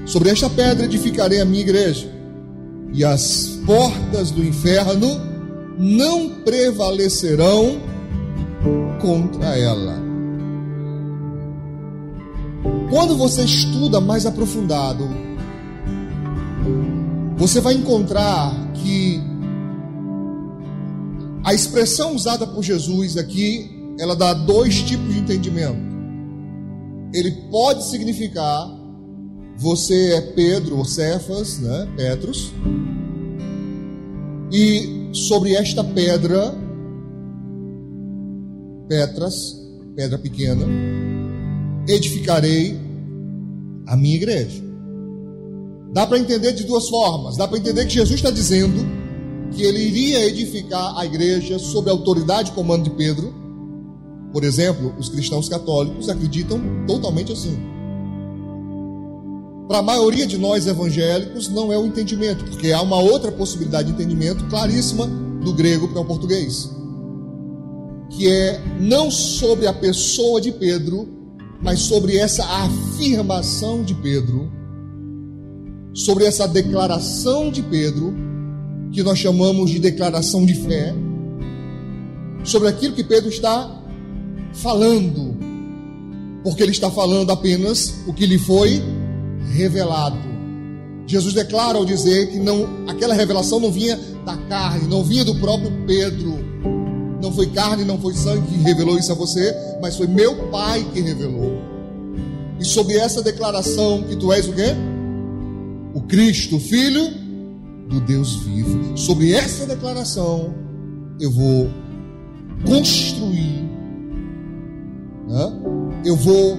sobre 0.06 0.30
esta 0.30 0.48
pedra 0.48 0.86
edificarei 0.86 1.38
a 1.38 1.44
minha 1.44 1.60
igreja 1.60 2.10
e 2.94 3.04
as 3.04 3.60
portas 3.66 4.30
do 4.30 4.42
inferno 4.42 5.06
não 5.78 6.30
prevalecerão 6.42 7.78
contra 9.02 9.54
ela. 9.54 10.02
Quando 12.88 13.18
você 13.18 13.44
estuda 13.44 14.00
mais 14.00 14.24
aprofundado, 14.24 15.06
você 17.36 17.60
vai 17.60 17.74
encontrar 17.74 18.72
que 18.72 19.20
a 21.44 21.52
expressão 21.52 22.14
usada 22.14 22.46
por 22.46 22.62
Jesus 22.62 23.18
aqui, 23.18 23.94
ela 23.98 24.16
dá 24.16 24.32
dois 24.32 24.80
tipos 24.80 25.12
de 25.12 25.20
entendimento. 25.20 25.93
Ele 27.14 27.30
pode 27.50 27.84
significar 27.84 28.68
você 29.56 30.14
é 30.14 30.20
Pedro, 30.20 30.78
ou 30.78 30.84
Cefas, 30.84 31.60
né? 31.60 31.88
Petros. 31.96 32.52
E 34.52 35.10
sobre 35.12 35.54
esta 35.54 35.82
pedra, 35.82 36.54
Petras, 38.88 39.56
pedra 39.96 40.18
pequena, 40.18 40.66
edificarei 41.88 42.78
a 43.86 43.96
minha 43.96 44.16
igreja. 44.16 44.62
Dá 45.92 46.06
para 46.06 46.18
entender 46.18 46.52
de 46.52 46.64
duas 46.64 46.88
formas. 46.88 47.36
Dá 47.36 47.46
para 47.46 47.58
entender 47.58 47.86
que 47.86 47.94
Jesus 47.94 48.16
está 48.16 48.30
dizendo 48.30 48.84
que 49.52 49.62
ele 49.62 49.78
iria 49.78 50.26
edificar 50.26 50.98
a 50.98 51.06
igreja 51.06 51.58
sob 51.58 51.88
a 51.88 51.92
autoridade 51.92 52.50
e 52.50 52.54
comando 52.54 52.84
de 52.84 52.90
Pedro. 52.90 53.32
Por 54.34 54.42
exemplo, 54.42 54.92
os 54.98 55.08
cristãos 55.08 55.48
católicos 55.48 56.08
acreditam 56.08 56.60
totalmente 56.88 57.32
assim. 57.32 57.56
Para 59.68 59.78
a 59.78 59.82
maioria 59.82 60.26
de 60.26 60.36
nós 60.36 60.66
evangélicos, 60.66 61.48
não 61.48 61.72
é 61.72 61.78
o 61.78 61.86
entendimento, 61.86 62.44
porque 62.44 62.72
há 62.72 62.82
uma 62.82 62.98
outra 62.98 63.30
possibilidade 63.30 63.92
de 63.92 63.94
entendimento 63.94 64.44
claríssima 64.46 65.06
do 65.06 65.54
grego 65.54 65.86
para 65.86 66.00
o 66.00 66.04
português, 66.04 66.68
que 68.10 68.28
é 68.28 68.60
não 68.80 69.08
sobre 69.08 69.68
a 69.68 69.72
pessoa 69.72 70.40
de 70.40 70.50
Pedro, 70.50 71.08
mas 71.62 71.78
sobre 71.82 72.16
essa 72.16 72.44
afirmação 72.44 73.84
de 73.84 73.94
Pedro, 73.94 74.50
sobre 75.94 76.24
essa 76.24 76.48
declaração 76.48 77.52
de 77.52 77.62
Pedro, 77.62 78.12
que 78.90 79.00
nós 79.04 79.16
chamamos 79.16 79.70
de 79.70 79.78
declaração 79.78 80.44
de 80.44 80.54
fé, 80.54 80.92
sobre 82.42 82.66
aquilo 82.66 82.96
que 82.96 83.04
Pedro 83.04 83.28
está 83.28 83.83
falando, 84.54 85.36
porque 86.42 86.62
ele 86.62 86.72
está 86.72 86.90
falando 86.90 87.30
apenas 87.30 87.94
o 88.06 88.12
que 88.12 88.26
lhe 88.26 88.38
foi 88.38 88.82
revelado. 89.52 90.18
Jesus 91.06 91.34
declara 91.34 91.76
ao 91.76 91.84
dizer 91.84 92.30
que 92.30 92.38
não, 92.38 92.66
aquela 92.88 93.14
revelação 93.14 93.60
não 93.60 93.70
vinha 93.70 93.98
da 94.24 94.36
carne, 94.36 94.88
não 94.88 95.04
vinha 95.04 95.24
do 95.24 95.34
próprio 95.36 95.70
Pedro. 95.86 96.38
Não 97.20 97.32
foi 97.32 97.46
carne, 97.46 97.84
não 97.84 97.98
foi 97.98 98.14
sangue 98.14 98.46
que 98.46 98.56
revelou 98.62 98.98
isso 98.98 99.12
a 99.12 99.14
você, 99.14 99.54
mas 99.80 99.96
foi 99.96 100.06
meu 100.06 100.48
Pai 100.48 100.86
que 100.92 101.00
revelou. 101.00 101.58
E 102.58 102.64
sobre 102.64 102.96
essa 102.96 103.22
declaração 103.22 104.02
que 104.02 104.16
tu 104.16 104.32
és 104.32 104.46
o 104.46 104.52
quê? 104.52 104.74
O 105.94 106.02
Cristo, 106.02 106.58
Filho 106.58 107.10
do 107.88 108.00
Deus 108.00 108.36
vivo. 108.36 108.96
Sobre 108.96 109.32
essa 109.32 109.66
declaração 109.66 110.54
eu 111.20 111.30
vou 111.30 111.70
construir, 112.66 113.63
né? 115.28 115.52
eu 116.04 116.16
vou 116.16 116.58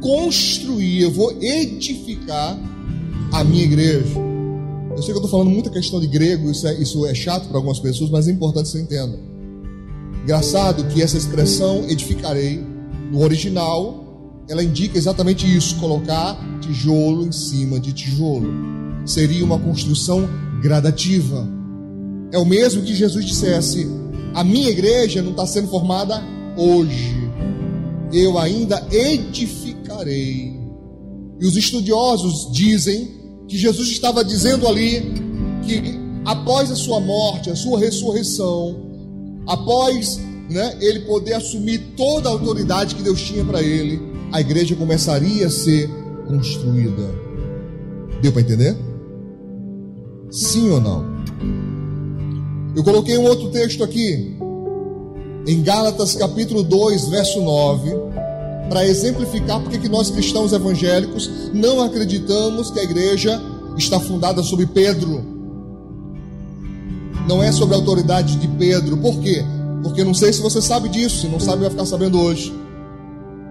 construir, 0.00 1.02
eu 1.02 1.10
vou 1.10 1.32
edificar 1.40 2.58
a 3.32 3.44
minha 3.44 3.64
igreja. 3.64 4.18
Eu 4.90 5.02
sei 5.02 5.06
que 5.06 5.12
eu 5.12 5.24
estou 5.24 5.30
falando 5.30 5.50
muita 5.50 5.70
questão 5.70 6.00
de 6.00 6.06
grego, 6.06 6.50
isso 6.50 6.66
é, 6.66 6.74
isso 6.74 7.06
é 7.06 7.14
chato 7.14 7.48
para 7.48 7.58
algumas 7.58 7.78
pessoas, 7.78 8.10
mas 8.10 8.26
é 8.26 8.32
importante 8.32 8.66
que 8.66 8.72
você 8.72 8.82
entenda. 8.82 9.18
Engraçado 10.22 10.84
que 10.88 11.02
essa 11.02 11.16
expressão 11.16 11.84
edificarei, 11.88 12.64
no 13.10 13.22
original, 13.22 14.44
ela 14.48 14.62
indica 14.62 14.98
exatamente 14.98 15.46
isso: 15.46 15.76
colocar 15.76 16.36
tijolo 16.60 17.26
em 17.26 17.32
cima 17.32 17.78
de 17.78 17.92
tijolo. 17.92 18.52
Seria 19.06 19.44
uma 19.44 19.58
construção 19.58 20.28
gradativa. 20.60 21.48
É 22.32 22.38
o 22.38 22.44
mesmo 22.44 22.82
que 22.82 22.94
Jesus 22.94 23.24
dissesse: 23.24 23.88
a 24.34 24.44
minha 24.44 24.68
igreja 24.68 25.22
não 25.22 25.30
está 25.30 25.46
sendo 25.46 25.68
formada 25.68 26.22
hoje, 26.56 27.29
eu 28.12 28.38
ainda 28.38 28.86
edificarei. 28.90 30.58
E 31.40 31.46
os 31.46 31.56
estudiosos 31.56 32.52
dizem 32.52 33.08
que 33.48 33.56
Jesus 33.56 33.88
estava 33.88 34.24
dizendo 34.24 34.68
ali 34.68 35.02
que 35.64 35.98
após 36.24 36.70
a 36.70 36.76
sua 36.76 37.00
morte, 37.00 37.50
a 37.50 37.56
sua 37.56 37.78
ressurreição, 37.78 38.76
após 39.46 40.20
né, 40.50 40.76
ele 40.80 41.00
poder 41.00 41.34
assumir 41.34 41.78
toda 41.96 42.28
a 42.28 42.32
autoridade 42.32 42.94
que 42.94 43.02
Deus 43.02 43.20
tinha 43.20 43.44
para 43.44 43.62
ele, 43.62 44.00
a 44.32 44.40
igreja 44.40 44.74
começaria 44.76 45.46
a 45.46 45.50
ser 45.50 45.88
construída. 46.26 47.10
Deu 48.20 48.32
para 48.32 48.42
entender? 48.42 48.76
Sim 50.30 50.70
ou 50.70 50.80
não? 50.80 51.04
Eu 52.76 52.84
coloquei 52.84 53.18
um 53.18 53.24
outro 53.24 53.50
texto 53.50 53.82
aqui, 53.82 54.36
em 55.46 55.62
Gálatas 55.62 56.14
capítulo 56.14 56.62
2, 56.62 57.08
verso 57.08 57.40
9 57.40 58.10
para 58.70 58.86
exemplificar 58.86 59.60
porque 59.60 59.78
que 59.78 59.88
nós 59.88 60.10
cristãos 60.10 60.52
evangélicos 60.52 61.28
não 61.52 61.82
acreditamos 61.82 62.70
que 62.70 62.78
a 62.78 62.84
igreja 62.84 63.42
está 63.76 63.98
fundada 63.98 64.44
sobre 64.44 64.64
Pedro. 64.64 65.24
Não 67.26 67.42
é 67.42 67.50
sobre 67.50 67.74
a 67.74 67.78
autoridade 67.78 68.36
de 68.36 68.46
Pedro. 68.46 68.96
Por 68.96 69.18
quê? 69.18 69.44
Porque 69.82 70.04
não 70.04 70.14
sei 70.14 70.32
se 70.32 70.40
você 70.40 70.62
sabe 70.62 70.88
disso, 70.88 71.22
se 71.22 71.26
não 71.26 71.40
sabe 71.40 71.62
vai 71.62 71.70
ficar 71.70 71.84
sabendo 71.84 72.20
hoje. 72.20 72.54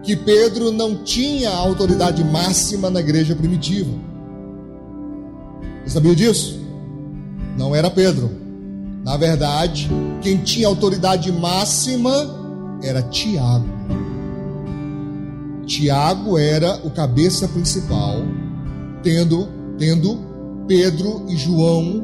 que 0.01 0.15
Pedro 0.15 0.71
não 0.71 1.03
tinha 1.03 1.49
autoridade 1.49 2.23
máxima 2.23 2.89
na 2.89 3.01
igreja 3.01 3.35
primitiva. 3.35 3.91
Você 5.83 5.89
sabia 5.95 6.15
disso? 6.15 6.57
Não 7.57 7.75
era 7.75 7.91
Pedro. 7.91 8.31
Na 9.09 9.17
verdade, 9.17 9.89
quem 10.21 10.37
tinha 10.37 10.67
autoridade 10.67 11.31
máxima 11.31 12.13
era 12.83 13.01
Tiago. 13.01 13.65
Tiago 15.65 16.37
era 16.37 16.79
o 16.85 16.91
cabeça 16.91 17.47
principal, 17.47 18.17
tendo, 19.01 19.47
tendo 19.79 20.15
Pedro 20.67 21.25
e 21.27 21.35
João 21.35 22.03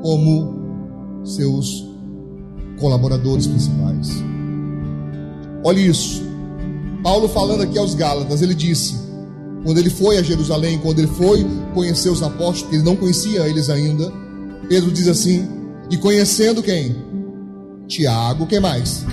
como 0.00 1.24
seus 1.24 1.84
colaboradores 2.78 3.48
principais. 3.48 4.10
Olhe 5.64 5.88
isso. 5.88 6.22
Paulo 7.02 7.28
falando 7.28 7.64
aqui 7.64 7.76
aos 7.76 7.96
Gálatas, 7.96 8.42
ele 8.42 8.54
disse: 8.54 8.94
quando 9.64 9.78
ele 9.78 9.90
foi 9.90 10.18
a 10.18 10.22
Jerusalém, 10.22 10.78
quando 10.78 11.00
ele 11.00 11.08
foi 11.08 11.44
conhecer 11.74 12.10
os 12.10 12.22
apóstolos, 12.22 12.72
ele 12.72 12.84
não 12.84 12.94
conhecia 12.94 13.48
eles 13.48 13.68
ainda, 13.68 14.12
Pedro 14.68 14.92
diz 14.92 15.08
assim: 15.08 15.63
e 15.90 15.96
conhecendo 15.96 16.62
quem? 16.62 16.96
Tiago, 17.86 18.46
quem 18.46 18.60
mais? 18.60 19.04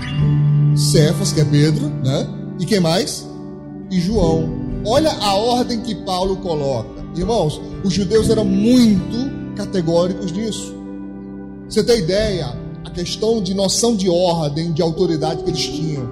Cefas, 0.76 1.34
que 1.34 1.42
é 1.42 1.46
Pedro, 1.46 1.90
né? 2.04 2.28
E 2.60 2.66
quem 2.66 2.80
mais? 2.80 3.28
E 3.90 4.00
João. 4.00 4.50
Olha 4.86 5.12
a 5.12 5.36
ordem 5.36 5.82
que 5.82 5.94
Paulo 5.94 6.38
coloca. 6.38 7.02
Irmãos, 7.16 7.62
os 7.84 7.94
judeus 7.94 8.30
eram 8.30 8.46
muito 8.46 9.56
categóricos 9.56 10.32
nisso. 10.32 10.74
Você 11.68 11.84
tem 11.84 12.00
ideia? 12.00 12.48
A 12.84 12.90
questão 12.90 13.42
de 13.42 13.54
noção 13.54 13.96
de 13.96 14.10
ordem, 14.10 14.72
de 14.72 14.82
autoridade 14.82 15.44
que 15.44 15.50
eles 15.50 15.62
tinham. 15.62 16.10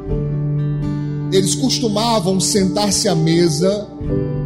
Eles 1.31 1.55
costumavam 1.55 2.39
sentar-se 2.39 3.07
à 3.07 3.15
mesa 3.15 3.87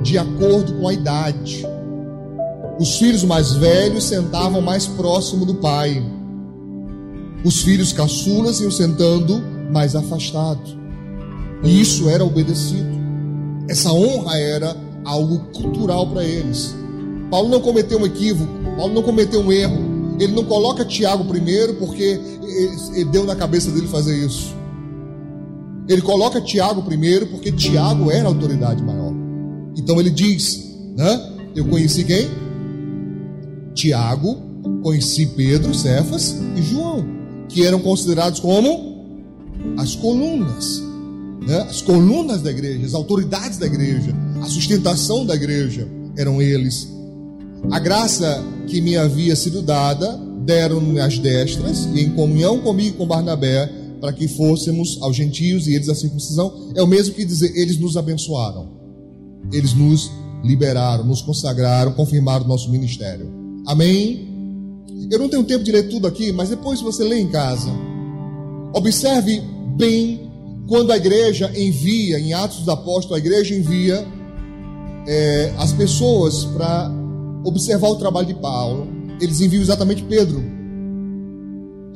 de 0.04 0.18
acordo 0.18 0.74
com 0.74 0.88
a 0.88 0.94
idade. 0.94 1.66
Os 2.80 2.98
filhos 2.98 3.24
mais 3.24 3.54
velhos 3.54 4.06
sentavam 4.06 4.62
mais 4.62 4.88
próximo 4.88 5.46
do 5.46 5.56
pai. 5.56 6.04
Os 7.46 7.62
filhos 7.62 7.94
caçulas 7.94 8.62
iam 8.62 8.72
sentando 8.72 9.42
mais 9.72 9.96
afastados. 9.96 10.76
E 11.64 11.82
isso 11.82 12.10
era 12.10 12.24
obedecido. 12.24 12.94
Essa 13.70 13.92
honra 13.92 14.38
era 14.38 14.76
algo 15.06 15.40
cultural 15.54 16.08
para 16.08 16.24
eles. 16.24 16.76
Paulo 17.30 17.50
não 17.50 17.62
cometeu 17.62 18.00
um 18.00 18.06
equívoco, 18.06 18.52
Paulo 18.76 18.94
não 18.94 19.04
cometeu 19.04 19.42
um 19.42 19.52
erro. 19.52 19.94
Ele 20.20 20.34
não 20.34 20.44
coloca 20.44 20.86
Tiago 20.86 21.26
primeiro 21.26 21.76
porque 21.76 22.20
ele 22.94 23.06
deu 23.06 23.26
na 23.26 23.36
cabeça 23.36 23.72
dele 23.72 23.88
fazer 23.88 24.16
isso. 24.16 24.54
Ele 25.88 26.02
coloca 26.02 26.40
Tiago 26.40 26.84
primeiro 26.84 27.28
porque 27.28 27.52
Tiago 27.52 28.12
era 28.12 28.26
a 28.26 28.28
autoridade 28.28 28.84
maior. 28.84 29.12
Então 29.76 30.00
ele 30.00 30.12
diz, 30.12 30.64
né? 30.96 31.34
Eu 31.56 31.66
conheci 31.66 32.04
quem? 32.04 32.30
Tiago, 33.74 34.38
conheci 34.82 35.26
Pedro, 35.28 35.74
Cefas 35.74 36.36
e 36.56 36.62
João, 36.62 37.06
que 37.50 37.66
eram 37.66 37.80
considerados 37.80 38.40
como 38.40 38.94
as 39.78 39.96
colunas, 39.96 40.82
né? 41.46 41.62
as 41.70 41.82
colunas 41.82 42.42
da 42.42 42.52
igreja, 42.52 42.86
as 42.86 42.94
autoridades 42.94 43.58
da 43.58 43.66
igreja, 43.66 44.14
a 44.42 44.46
sustentação 44.46 45.26
da 45.26 45.36
igreja 45.36 45.88
eram 46.18 46.42
eles. 46.42 46.88
A 47.72 47.80
graça 47.80 48.44
que 48.68 48.82
me 48.82 48.98
havia 48.98 49.36
sido 49.36 49.62
dada 49.62 50.20
deram-me 50.46 51.00
as 51.00 51.18
destras 51.18 51.86
e 51.94 52.02
em 52.02 52.10
comunhão 52.10 52.60
comigo 52.60 52.98
com 52.98 53.08
Barnabé 53.08 53.72
para 54.02 54.12
que 54.12 54.28
fôssemos 54.28 55.02
aos 55.02 55.16
gentios 55.16 55.66
e 55.68 55.76
eles 55.76 55.88
a 55.88 55.96
circuncisão 55.96 56.72
é 56.76 56.84
o 56.84 56.88
mesmo 56.88 57.16
que 57.16 57.24
dizer 57.24 57.56
eles 57.56 57.78
nos 57.78 57.96
abençoaram, 57.96 58.70
eles 59.52 59.74
nos 59.74 60.12
liberaram, 60.44 61.06
nos 61.06 61.22
consagraram, 61.22 61.94
confirmaram 61.94 62.46
nosso 62.46 62.70
ministério. 62.70 63.43
Amém? 63.66 64.34
Eu 65.10 65.20
não 65.20 65.30
tenho 65.30 65.44
tempo 65.44 65.64
de 65.64 65.72
ler 65.72 65.90
tudo 65.90 66.08
aqui, 66.08 66.32
mas 66.32 66.50
depois 66.50 66.82
você 66.82 67.04
lê 67.04 67.20
em 67.20 67.28
casa. 67.28 67.70
Observe 68.74 69.42
bem 69.78 70.32
quando 70.68 70.92
a 70.92 70.98
igreja 70.98 71.52
envia, 71.56 72.20
em 72.20 72.34
Atos 72.34 72.60
dos 72.60 72.70
Apóstolos, 72.70 73.18
a 73.18 73.20
igreja 73.20 73.54
envia 73.56 74.06
é, 75.08 75.54
as 75.58 75.72
pessoas 75.74 76.46
para 76.46 76.92
observar 77.44 77.90
o 77.90 77.96
trabalho 77.96 78.28
de 78.28 78.34
Paulo. 78.36 78.88
Eles 79.20 79.42
enviam 79.42 79.62
exatamente 79.62 80.04
Pedro. 80.04 80.42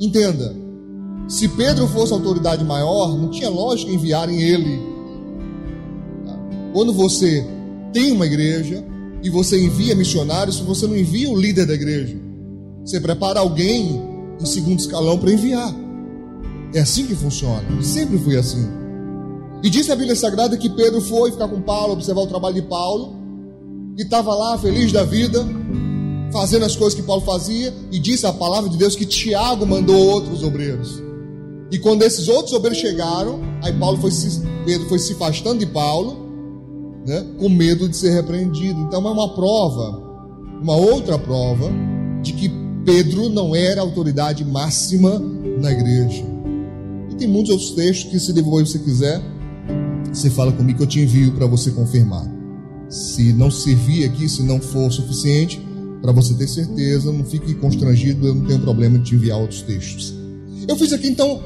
Entenda, 0.00 0.54
se 1.28 1.48
Pedro 1.48 1.86
fosse 1.88 2.12
autoridade 2.12 2.64
maior, 2.64 3.16
não 3.16 3.30
tinha 3.30 3.50
lógica 3.50 3.90
enviarem 3.90 4.40
ele. 4.40 4.80
Quando 6.72 6.92
você 6.92 7.44
tem 7.92 8.12
uma 8.12 8.26
igreja, 8.26 8.84
e 9.22 9.30
você 9.30 9.62
envia 9.62 9.94
missionários, 9.94 10.60
você 10.60 10.86
não 10.86 10.96
envia 10.96 11.30
o 11.30 11.38
líder 11.38 11.66
da 11.66 11.74
igreja. 11.74 12.16
Você 12.84 13.00
prepara 13.00 13.40
alguém 13.40 14.00
em 14.40 14.46
segundo 14.46 14.78
escalão 14.78 15.18
para 15.18 15.32
enviar. 15.32 15.74
É 16.74 16.80
assim 16.80 17.06
que 17.06 17.14
funciona. 17.14 17.64
Sempre 17.82 18.18
foi 18.18 18.36
assim. 18.36 18.66
E 19.62 19.68
diz 19.68 19.90
a 19.90 19.96
Bíblia 19.96 20.14
Sagrada 20.14 20.56
que 20.56 20.70
Pedro 20.70 21.00
foi 21.00 21.32
ficar 21.32 21.48
com 21.48 21.60
Paulo, 21.60 21.94
observar 21.94 22.22
o 22.22 22.26
trabalho 22.26 22.54
de 22.54 22.62
Paulo, 22.62 23.16
e 23.96 24.02
estava 24.02 24.32
lá 24.34 24.56
feliz 24.56 24.92
da 24.92 25.02
vida, 25.02 25.44
fazendo 26.32 26.64
as 26.64 26.76
coisas 26.76 26.94
que 26.94 27.04
Paulo 27.04 27.22
fazia, 27.22 27.74
e 27.90 27.98
disse 27.98 28.24
a 28.26 28.32
palavra 28.32 28.70
de 28.70 28.76
Deus 28.76 28.94
que 28.94 29.04
Tiago 29.04 29.66
mandou 29.66 29.96
outros 29.96 30.44
obreiros. 30.44 31.02
E 31.72 31.78
quando 31.78 32.02
esses 32.02 32.28
outros 32.28 32.54
obreiros 32.54 32.78
chegaram, 32.78 33.40
aí 33.62 33.72
Paulo 33.72 33.98
foi 33.98 34.12
se, 34.12 34.40
Pedro 34.64 34.88
foi 34.88 34.98
se 35.00 35.14
afastando 35.14 35.58
de 35.58 35.66
Paulo, 35.66 36.27
né, 37.06 37.24
com 37.38 37.48
medo 37.48 37.88
de 37.88 37.96
ser 37.96 38.10
repreendido. 38.10 38.80
Então 38.80 39.06
é 39.06 39.10
uma 39.10 39.34
prova, 39.34 40.02
uma 40.60 40.76
outra 40.76 41.18
prova, 41.18 41.70
de 42.22 42.32
que 42.32 42.50
Pedro 42.84 43.28
não 43.28 43.54
era 43.54 43.80
a 43.80 43.84
autoridade 43.84 44.44
máxima 44.44 45.18
na 45.60 45.70
igreja. 45.70 46.24
E 47.10 47.14
tem 47.14 47.28
muitos 47.28 47.50
outros 47.50 47.70
textos 47.72 48.10
que, 48.10 48.18
se 48.18 48.32
depois 48.32 48.70
você 48.70 48.78
quiser, 48.78 49.20
você 50.12 50.30
fala 50.30 50.52
comigo 50.52 50.78
que 50.78 50.84
eu 50.84 50.88
te 50.88 51.00
envio 51.00 51.32
para 51.32 51.46
você 51.46 51.70
confirmar. 51.70 52.26
Se 52.88 53.32
não 53.32 53.50
servir 53.50 54.04
aqui, 54.04 54.28
se 54.28 54.42
não 54.42 54.60
for 54.60 54.90
suficiente, 54.90 55.60
para 56.00 56.12
você 56.12 56.32
ter 56.34 56.48
certeza, 56.48 57.12
não 57.12 57.24
fique 57.24 57.54
constrangido, 57.54 58.26
eu 58.26 58.34
não 58.34 58.44
tenho 58.44 58.60
problema 58.60 58.98
de 58.98 59.04
te 59.04 59.14
enviar 59.14 59.38
outros 59.38 59.62
textos. 59.62 60.14
Eu 60.66 60.76
fiz 60.76 60.92
aqui 60.92 61.08
então 61.08 61.42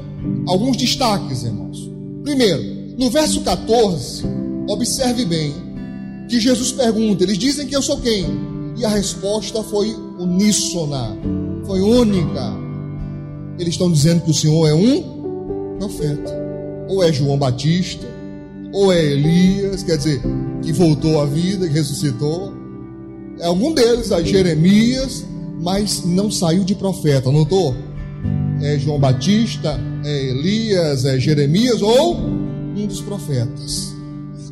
alguns 0.47 0.77
destaques, 0.77 1.43
irmãos. 1.43 1.91
Primeiro, 2.23 2.63
no 2.97 3.09
verso 3.09 3.41
14, 3.41 4.23
Observe 4.67 5.25
bem 5.25 5.53
que 6.29 6.39
Jesus 6.39 6.71
pergunta: 6.71 7.23
eles 7.23 7.37
dizem 7.37 7.67
que 7.67 7.75
eu 7.75 7.81
sou 7.81 7.97
quem? 7.97 8.25
E 8.77 8.85
a 8.85 8.89
resposta 8.89 9.61
foi 9.63 9.93
uníssona, 10.17 11.17
foi 11.65 11.81
única. 11.81 12.53
Eles 13.59 13.73
estão 13.75 13.91
dizendo 13.91 14.21
que 14.21 14.31
o 14.31 14.33
Senhor 14.33 14.67
é 14.67 14.73
um 14.73 15.77
profeta, 15.77 16.33
ou 16.89 17.03
é 17.03 17.13
João 17.13 17.37
Batista, 17.37 18.07
ou 18.71 18.91
é 18.91 19.03
Elias, 19.03 19.83
quer 19.83 19.97
dizer, 19.97 20.21
que 20.61 20.73
voltou 20.73 21.21
à 21.21 21.25
vida, 21.25 21.67
que 21.67 21.73
ressuscitou. 21.73 22.51
É 23.39 23.45
algum 23.45 23.73
deles, 23.73 24.11
é 24.11 24.23
Jeremias, 24.23 25.23
mas 25.61 26.03
não 26.03 26.31
saiu 26.31 26.63
de 26.63 26.73
profeta, 26.73 27.31
notou? 27.31 27.75
É 28.61 28.79
João 28.79 28.99
Batista, 28.99 29.79
é 30.03 30.29
Elias, 30.29 31.05
é 31.05 31.19
Jeremias 31.19 31.81
ou 31.81 32.15
um 32.15 32.87
dos 32.87 33.01
profetas. 33.01 33.92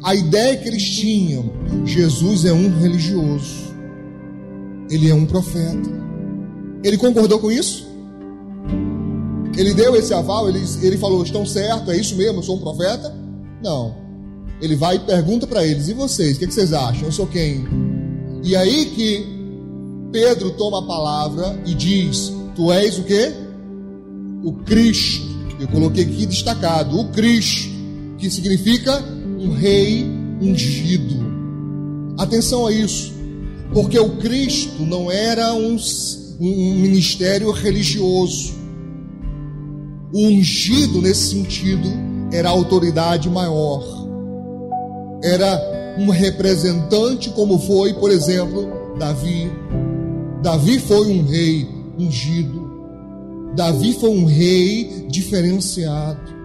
A 0.04 0.16
ideia 0.16 0.58
que 0.58 0.68
eles 0.68 0.84
tinham, 0.84 1.52
Jesus 1.86 2.46
é 2.46 2.52
um 2.52 2.76
religioso. 2.80 3.72
Ele 4.90 5.10
é 5.10 5.14
um 5.14 5.26
profeta. 5.26 5.90
Ele 6.84 6.98
concordou 6.98 7.40
com 7.40 7.52
isso? 7.52 7.88
Ele 9.56 9.74
deu 9.74 9.96
esse 9.96 10.14
aval, 10.14 10.50
ele, 10.50 10.64
ele 10.82 10.98
falou: 10.98 11.24
estão 11.24 11.46
certo, 11.46 11.92
é 11.92 11.98
isso 11.98 12.16
mesmo, 12.16 12.40
eu 12.40 12.44
sou 12.44 12.56
um 12.56 12.60
profeta? 12.60 13.16
Não. 13.64 13.96
Ele 14.60 14.76
vai 14.76 14.96
e 14.96 15.00
pergunta 15.00 15.46
para 15.46 15.66
eles: 15.66 15.88
e 15.88 15.94
vocês, 15.94 16.36
o 16.36 16.40
que, 16.40 16.48
que 16.48 16.54
vocês 16.54 16.74
acham? 16.74 17.04
Eu 17.04 17.12
sou 17.12 17.28
quem? 17.28 17.68
E 18.44 18.56
aí 18.56 18.88
que 18.88 19.26
Pedro 20.12 20.52
toma 20.52 20.80
a 20.80 20.84
palavra 20.84 21.62
e 21.66 21.76
diz: 21.76 22.34
Tu 22.56 22.72
és 22.72 22.98
o 22.98 23.04
que? 23.04 23.32
O 24.44 24.54
Cristo. 24.66 25.30
Eu 25.60 25.68
coloquei 25.68 26.06
aqui 26.06 26.26
destacado: 26.26 27.00
o 27.00 27.10
Cristo, 27.10 27.70
que 28.18 28.32
significa 28.32 29.21
um 29.42 29.52
rei 29.52 30.06
ungido. 30.40 31.16
Atenção 32.18 32.68
a 32.68 32.72
isso, 32.72 33.12
porque 33.74 33.98
o 33.98 34.18
Cristo 34.18 34.84
não 34.84 35.12
era 35.12 35.54
um, 35.54 35.78
um 36.40 36.76
ministério 36.76 37.50
religioso. 37.52 38.54
O 40.14 40.28
ungido, 40.28 41.02
nesse 41.02 41.32
sentido, 41.32 41.90
era 42.32 42.50
a 42.50 42.52
autoridade 42.52 43.30
maior. 43.30 43.84
Era 45.24 45.96
um 45.98 46.10
representante, 46.10 47.30
como 47.32 47.58
foi, 47.60 47.94
por 47.94 48.12
exemplo, 48.12 48.70
Davi. 49.00 49.52
Davi 50.44 50.80
foi 50.80 51.08
um 51.08 51.26
rei 51.26 51.68
ungido. 51.98 52.62
Davi 53.56 53.94
foi 53.94 54.10
um 54.10 54.26
rei 54.26 55.08
diferenciado. 55.10 56.41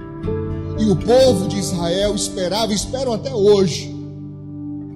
E 0.79 0.91
o 0.91 0.97
povo 0.97 1.49
de 1.49 1.59
Israel 1.59 2.15
esperava, 2.15 2.73
esperam 2.73 3.13
até 3.13 3.35
hoje. 3.35 3.95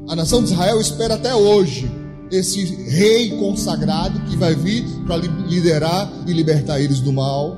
A 0.08 0.14
nação 0.14 0.42
de 0.42 0.52
Israel 0.52 0.80
espera 0.80 1.14
até 1.14 1.34
hoje 1.34 1.90
esse 2.30 2.64
rei 2.64 3.30
consagrado 3.38 4.20
que 4.28 4.36
vai 4.36 4.54
vir 4.54 4.84
para 5.06 5.16
liderar 5.16 6.12
e 6.26 6.32
libertar 6.32 6.80
eles 6.80 7.00
do 7.00 7.12
mal. 7.12 7.56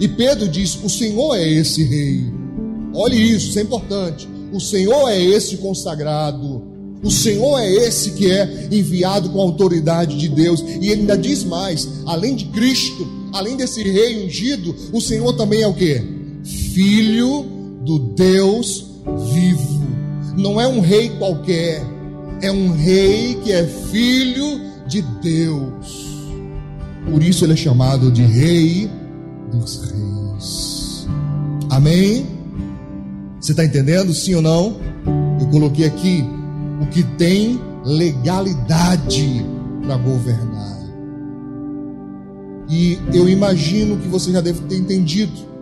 E 0.00 0.08
Pedro 0.08 0.48
diz: 0.48 0.82
O 0.82 0.88
Senhor 0.88 1.36
é 1.36 1.46
esse 1.46 1.84
rei. 1.84 2.32
Olhe 2.94 3.16
isso, 3.16 3.50
isso 3.50 3.58
é 3.58 3.62
importante. 3.62 4.28
O 4.52 4.60
Senhor 4.60 5.08
é 5.08 5.20
esse 5.20 5.58
consagrado. 5.58 6.62
O 7.02 7.10
Senhor 7.10 7.58
é 7.58 7.70
esse 7.70 8.12
que 8.12 8.30
é 8.30 8.68
enviado 8.72 9.28
com 9.30 9.40
a 9.40 9.44
autoridade 9.44 10.16
de 10.16 10.28
Deus. 10.28 10.60
E 10.80 10.88
ele 10.88 11.02
ainda 11.02 11.18
diz 11.18 11.44
mais: 11.44 11.86
além 12.06 12.34
de 12.34 12.46
Cristo, 12.46 13.06
além 13.32 13.56
desse 13.56 13.82
rei 13.82 14.24
ungido, 14.24 14.74
o 14.92 15.00
Senhor 15.00 15.34
também 15.34 15.62
é 15.62 15.68
o 15.68 15.74
que? 15.74 16.15
Filho 16.76 17.46
do 17.86 17.98
Deus 17.98 19.00
vivo. 19.32 19.82
Não 20.36 20.60
é 20.60 20.68
um 20.68 20.80
rei 20.80 21.08
qualquer, 21.08 21.82
é 22.42 22.52
um 22.52 22.70
rei 22.70 23.34
que 23.36 23.50
é 23.50 23.64
filho 23.64 24.60
de 24.86 25.00
Deus. 25.00 26.28
Por 27.10 27.22
isso 27.22 27.46
ele 27.46 27.54
é 27.54 27.56
chamado 27.56 28.12
de 28.12 28.20
Rei 28.20 28.90
dos 29.50 29.90
Reis. 29.90 31.08
Amém? 31.70 32.26
Você 33.40 33.52
está 33.52 33.64
entendendo? 33.64 34.12
Sim 34.12 34.34
ou 34.34 34.42
não? 34.42 34.76
Eu 35.40 35.46
coloquei 35.46 35.86
aqui 35.86 36.22
o 36.82 36.86
que 36.88 37.02
tem 37.16 37.58
legalidade 37.86 39.46
para 39.82 39.96
governar. 39.96 40.76
E 42.68 42.98
eu 43.14 43.26
imagino 43.30 43.96
que 43.96 44.08
você 44.08 44.30
já 44.30 44.42
deve 44.42 44.60
ter 44.64 44.76
entendido 44.76 45.55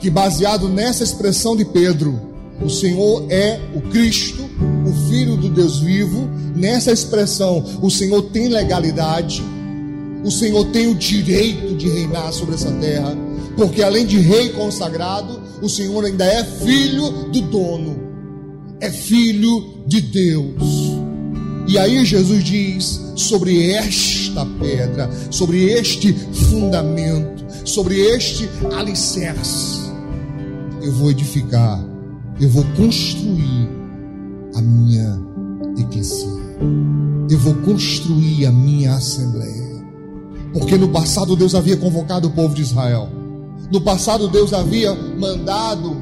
que, 0.00 0.10
baseado 0.10 0.68
nessa 0.68 1.04
expressão 1.04 1.54
de 1.54 1.64
Pedro, 1.64 2.18
o 2.60 2.68
Senhor 2.68 3.24
é 3.30 3.60
o 3.74 3.80
Cristo, 3.82 4.42
o 4.86 5.08
Filho 5.08 5.36
do 5.36 5.48
Deus 5.48 5.78
vivo. 5.78 6.28
Nessa 6.54 6.92
expressão, 6.92 7.64
o 7.80 7.90
Senhor 7.90 8.22
tem 8.22 8.48
legalidade, 8.48 9.42
o 10.24 10.30
Senhor 10.30 10.66
tem 10.66 10.86
o 10.86 10.94
direito 10.94 11.74
de 11.74 11.88
reinar 11.88 12.32
sobre 12.32 12.54
essa 12.54 12.70
terra, 12.72 13.16
porque 13.56 13.82
além 13.82 14.06
de 14.06 14.18
rei 14.18 14.50
consagrado, 14.50 15.40
o 15.62 15.68
Senhor 15.68 16.04
ainda 16.04 16.24
é 16.24 16.44
filho 16.44 17.10
do 17.30 17.40
dono, 17.42 17.98
é 18.80 18.90
filho 18.90 19.82
de 19.86 20.00
Deus. 20.00 21.00
E 21.66 21.78
aí 21.78 22.04
Jesus 22.04 22.42
diz 22.42 23.00
sobre 23.16 23.70
esta 23.72 24.44
pedra, 24.60 25.10
sobre 25.30 25.64
este 25.64 26.12
fundamento, 26.12 27.44
sobre 27.64 28.00
este 28.00 28.48
alicerce, 28.76 29.89
eu 30.82 30.92
vou 30.92 31.10
edificar 31.10 31.82
eu 32.40 32.48
vou 32.48 32.64
construir 32.74 33.68
a 34.54 34.62
minha 34.62 35.20
eclesia. 35.76 36.40
Eu 37.28 37.38
vou 37.38 37.54
construir 37.56 38.46
a 38.46 38.50
minha 38.50 38.94
assembleia. 38.94 39.84
Porque 40.54 40.78
no 40.78 40.88
passado 40.88 41.36
Deus 41.36 41.54
havia 41.54 41.76
convocado 41.76 42.28
o 42.28 42.30
povo 42.30 42.54
de 42.54 42.62
Israel. 42.62 43.10
No 43.70 43.82
passado 43.82 44.26
Deus 44.26 44.54
havia 44.54 44.94
mandado 44.94 45.94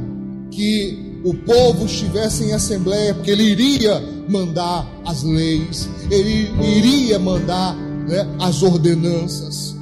que 0.53 1.21
o 1.25 1.35
povo 1.35 1.87
estivesse 1.87 2.45
em 2.45 2.53
assembleia, 2.53 3.15
porque 3.15 3.33
ele 3.33 3.43
iria 3.43 4.01
mandar 4.29 4.87
as 5.05 5.25
leis, 5.25 5.89
ele 6.09 6.53
iria 6.63 7.19
mandar 7.19 7.75
né, 7.75 8.27
as 8.39 8.63
ordenanças. 8.63 9.77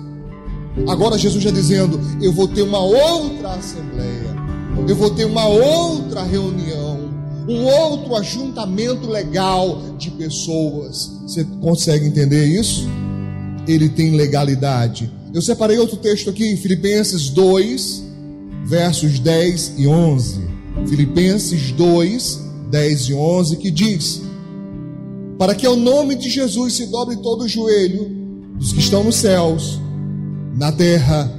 Agora 0.88 1.18
Jesus 1.18 1.44
já 1.44 1.50
dizendo: 1.50 2.00
Eu 2.20 2.32
vou 2.32 2.48
ter 2.48 2.62
uma 2.62 2.80
outra 2.80 3.50
assembleia 3.50 4.35
eu 4.88 4.94
vou 4.94 5.10
ter 5.10 5.24
uma 5.24 5.46
outra 5.46 6.22
reunião, 6.22 7.10
um 7.48 7.64
outro 7.64 8.14
ajuntamento 8.14 9.08
legal 9.08 9.82
de 9.98 10.10
pessoas. 10.12 11.10
Você 11.22 11.44
consegue 11.60 12.06
entender 12.06 12.46
isso? 12.46 12.86
Ele 13.66 13.88
tem 13.88 14.14
legalidade. 14.14 15.10
Eu 15.34 15.42
separei 15.42 15.78
outro 15.78 15.96
texto 15.96 16.30
aqui 16.30 16.46
em 16.46 16.56
Filipenses 16.56 17.28
2, 17.30 18.04
versos 18.64 19.18
10 19.18 19.74
e 19.76 19.88
11. 19.88 20.40
Filipenses 20.86 21.72
2, 21.72 22.40
10 22.70 23.00
e 23.08 23.14
11, 23.14 23.56
que 23.56 23.70
diz: 23.72 24.22
Para 25.36 25.54
que 25.54 25.66
ao 25.66 25.76
nome 25.76 26.14
de 26.14 26.30
Jesus 26.30 26.74
se 26.74 26.86
dobre 26.86 27.16
todo 27.16 27.42
o 27.42 27.48
joelho 27.48 28.08
dos 28.56 28.72
que 28.72 28.78
estão 28.78 29.02
nos 29.02 29.16
céus, 29.16 29.80
na 30.56 30.70
terra 30.70 31.30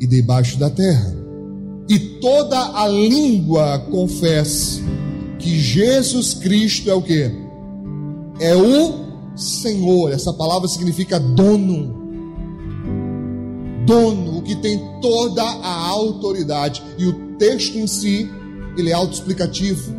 e 0.00 0.06
debaixo 0.06 0.58
da 0.58 0.70
terra 0.70 1.25
e 1.88 1.98
toda 1.98 2.58
a 2.80 2.88
língua 2.88 3.78
confesse 3.90 4.82
que 5.38 5.58
Jesus 5.60 6.34
Cristo 6.34 6.90
é 6.90 6.94
o 6.94 7.02
que? 7.02 7.30
É 8.40 8.56
o 8.56 9.06
Senhor. 9.36 10.10
Essa 10.10 10.32
palavra 10.32 10.66
significa 10.66 11.20
dono. 11.20 11.94
Dono, 13.86 14.38
o 14.38 14.42
que 14.42 14.56
tem 14.56 14.80
toda 15.00 15.42
a 15.42 15.88
autoridade. 15.88 16.82
E 16.98 17.06
o 17.06 17.36
texto 17.38 17.78
em 17.78 17.86
si, 17.86 18.28
ele 18.76 18.90
é 18.90 18.94
autoexplicativo. 18.94 19.94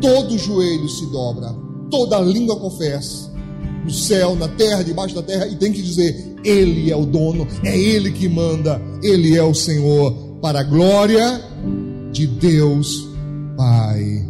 Todo 0.00 0.38
joelho 0.38 0.88
se 0.88 1.06
dobra, 1.06 1.54
toda 1.90 2.20
língua 2.20 2.56
confessa, 2.56 3.32
no 3.84 3.90
céu, 3.90 4.34
na 4.34 4.48
terra, 4.48 4.82
debaixo 4.82 5.14
da 5.14 5.22
terra, 5.22 5.46
e 5.46 5.56
tem 5.56 5.72
que 5.72 5.80
dizer: 5.80 6.34
Ele 6.44 6.90
é 6.90 6.96
o 6.96 7.06
dono, 7.06 7.46
é 7.64 7.76
Ele 7.76 8.10
que 8.10 8.28
manda, 8.28 8.82
Ele 9.00 9.36
é 9.36 9.42
o 9.44 9.54
Senhor 9.54 10.31
para 10.42 10.58
a 10.60 10.64
glória 10.64 11.40
de 12.10 12.26
Deus 12.26 13.08
Pai. 13.56 14.26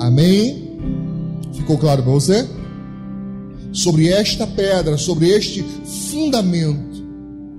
Amém? 0.00 0.76
Ficou 1.52 1.78
claro 1.78 2.02
para 2.02 2.12
você? 2.12 2.44
Sobre 3.72 4.08
esta 4.08 4.44
pedra, 4.44 4.98
sobre 4.98 5.30
este 5.30 5.64
fundamento 6.10 7.00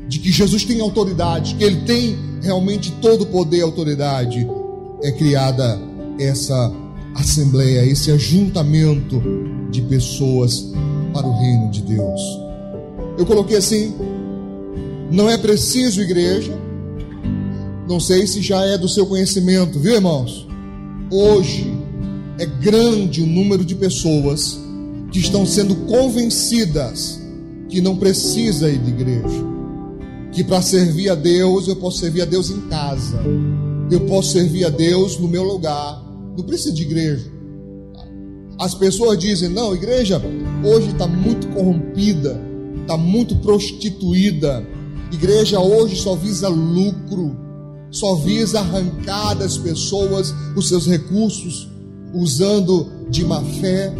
de 0.10 0.20
que 0.20 0.32
Jesus 0.32 0.66
tem 0.66 0.82
autoridade, 0.82 1.56
que 1.56 1.64
ele 1.64 1.82
tem 1.86 2.18
realmente 2.42 2.92
todo 3.02 3.22
o 3.22 3.26
poder 3.28 3.60
e 3.60 3.62
autoridade, 3.62 4.46
é 5.02 5.12
criada 5.14 5.80
essa 6.20 6.72
assembleia, 7.16 7.86
esse 7.86 8.12
ajuntamento 8.12 9.24
de 9.72 9.82
pessoas 9.84 10.72
para 11.14 11.26
o 11.26 11.40
reino 11.40 11.72
de 11.72 11.82
Deus. 11.82 12.22
Eu 13.18 13.26
coloquei 13.26 13.58
assim: 13.58 13.96
não 15.10 15.30
é 15.30 15.38
preciso 15.38 16.02
igreja, 16.02 16.54
não 17.88 18.00
sei 18.00 18.26
se 18.26 18.42
já 18.42 18.62
é 18.66 18.78
do 18.78 18.88
seu 18.88 19.06
conhecimento, 19.06 19.80
viu, 19.80 19.96
irmãos? 19.96 20.48
Hoje 21.12 21.74
é 22.40 22.46
grande 22.46 23.22
o 23.22 23.26
número 23.26 23.66
de 23.66 23.76
pessoas 23.76 24.60
que 25.12 25.20
estão 25.20 25.46
sendo 25.46 25.76
convencidas 25.88 27.22
que 27.70 27.82
não 27.82 27.98
precisa 27.98 28.70
ir 28.70 28.80
de 28.80 28.90
igreja. 28.90 29.54
Que 30.32 30.44
para 30.44 30.62
servir 30.62 31.10
a 31.10 31.16
Deus, 31.16 31.68
eu 31.68 31.76
posso 31.76 32.00
servir 32.00 32.22
a 32.22 32.26
Deus 32.26 32.50
em 32.50 32.62
casa. 32.62 33.20
Eu 33.92 34.02
posso 34.02 34.32
servir 34.32 34.66
a 34.66 34.70
Deus 34.70 35.20
no 35.20 35.28
meu 35.28 35.44
lugar. 35.44 36.02
Não 36.36 36.44
precisa 36.44 36.74
de 36.74 36.82
igreja. 36.82 37.32
As 38.60 38.74
pessoas 38.74 39.20
dizem: 39.20 39.50
não, 39.50 39.76
igreja 39.76 40.22
hoje 40.64 40.90
está 40.90 41.06
muito 41.06 41.48
corrompida, 41.50 42.40
está 42.82 42.98
muito 42.98 43.36
prostituída. 43.38 44.66
Igreja 45.12 45.60
hoje 45.60 45.96
só 45.98 46.16
visa 46.16 46.48
lucro 46.48 47.38
só 47.94 48.16
visa 48.16 48.60
arrancar 48.60 49.36
das 49.36 49.56
pessoas 49.56 50.34
os 50.56 50.68
seus 50.68 50.88
recursos, 50.88 51.70
usando 52.12 52.88
de 53.08 53.24
má 53.24 53.40
fé, 53.62 53.94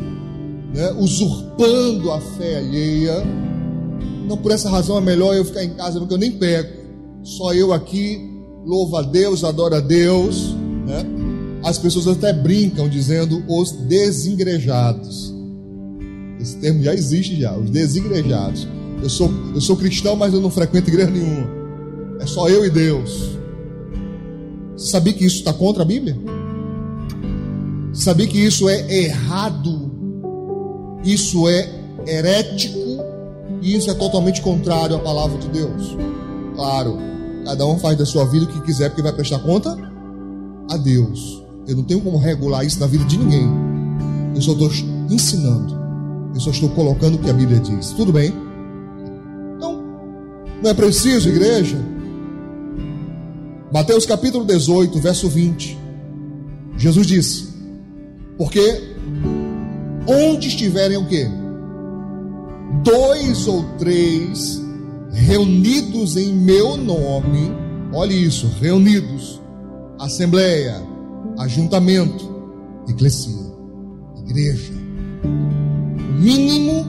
né, 0.74 0.92
usurpando 0.98 2.12
a 2.12 2.20
fé 2.20 2.58
alheia. 2.58 3.24
Não 4.28 4.36
por 4.36 4.52
essa 4.52 4.68
razão 4.68 4.98
é 4.98 5.02
melhor 5.02 5.36
eu 5.36 5.46
ficar 5.46 5.64
em 5.64 5.76
casa, 5.76 6.00
porque 6.00 6.14
eu 6.16 6.18
nem 6.18 6.32
pego. 6.32 6.70
Só 7.24 7.54
eu 7.54 7.72
aqui, 7.72 8.20
louvo 8.66 8.98
a 8.98 9.04
Deus, 9.04 9.44
adoro 9.44 9.76
a 9.76 9.80
Deus. 9.80 10.56
Né? 10.88 11.06
As 11.64 11.78
pessoas 11.78 12.08
até 12.08 12.34
brincam 12.34 12.90
dizendo 12.90 13.44
os 13.48 13.72
desigrejados. 13.72 15.32
Esse 16.42 16.58
termo 16.58 16.82
já 16.82 16.96
existe 16.96 17.40
já, 17.40 17.56
os 17.56 17.70
desigrejados. 17.70 18.68
Eu 19.04 19.10
sou, 19.10 19.32
eu 19.54 19.62
sou 19.62 19.78
cristão, 19.78 20.16
mas 20.16 20.34
eu 20.34 20.42
não 20.42 20.50
frequento 20.50 20.90
igreja 20.90 21.12
nenhuma. 21.12 21.48
É 22.20 22.26
só 22.26 22.50
eu 22.50 22.66
e 22.66 22.72
Deus. 22.72 23.34
Sabia 24.84 25.14
que 25.14 25.26
isso 25.26 25.38
está 25.38 25.54
contra 25.54 25.84
a 25.84 25.86
Bíblia? 25.86 26.18
Sabia 27.94 28.28
que 28.28 28.38
isso 28.38 28.68
é 28.68 29.06
errado? 29.06 29.92
Isso 31.06 31.48
é 31.48 31.70
herético? 32.06 32.80
E 33.62 33.76
isso 33.76 33.90
é 33.90 33.94
totalmente 33.94 34.42
contrário 34.42 34.98
à 34.98 35.00
palavra 35.00 35.38
de 35.38 35.48
Deus? 35.48 35.96
Claro, 36.54 36.98
cada 37.46 37.66
um 37.66 37.80
faz 37.80 37.98
da 37.98 38.06
sua 38.06 38.26
vida 38.26 38.44
o 38.44 38.48
que 38.48 38.62
quiser, 38.62 38.90
porque 38.90 39.02
vai 39.02 39.14
prestar 39.14 39.40
conta 39.40 39.78
a 40.70 40.76
Deus. 40.76 41.42
Eu 41.66 41.78
não 41.78 41.84
tenho 41.84 42.02
como 42.02 42.18
regular 42.18 42.66
isso 42.66 42.80
na 42.80 42.88
vida 42.88 43.06
de 43.06 43.18
ninguém. 43.18 43.50
Eu 44.36 44.42
só 44.42 44.52
estou 44.52 44.70
ensinando. 45.10 45.82
Eu 46.34 46.42
só 46.42 46.50
estou 46.50 46.70
colocando 46.72 47.16
o 47.16 47.20
que 47.20 47.30
a 47.30 47.34
Bíblia 47.34 47.60
diz. 47.60 47.92
Tudo 47.92 48.12
bem? 48.12 48.34
Então, 49.56 49.82
não 50.62 50.70
é 50.70 50.74
preciso, 50.74 51.30
igreja, 51.30 51.78
Mateus 53.74 54.06
capítulo 54.06 54.46
18, 54.46 55.00
verso 55.00 55.28
20. 55.28 55.76
Jesus 56.78 57.08
disse: 57.08 57.48
Porque 58.38 58.62
onde 60.08 60.48
estiverem 60.48 60.96
o 60.96 61.08
quê? 61.08 61.28
Dois 62.84 63.48
ou 63.48 63.64
três 63.80 64.62
reunidos 65.12 66.16
em 66.18 66.36
meu 66.36 66.78
nome, 66.78 67.52
olhe 67.92 68.14
isso, 68.14 68.48
reunidos, 68.62 69.42
assembleia, 70.00 70.80
ajuntamento, 71.40 72.30
eclesia, 72.88 73.54
igreja. 74.24 74.72
O 75.24 76.22
mínimo 76.22 76.86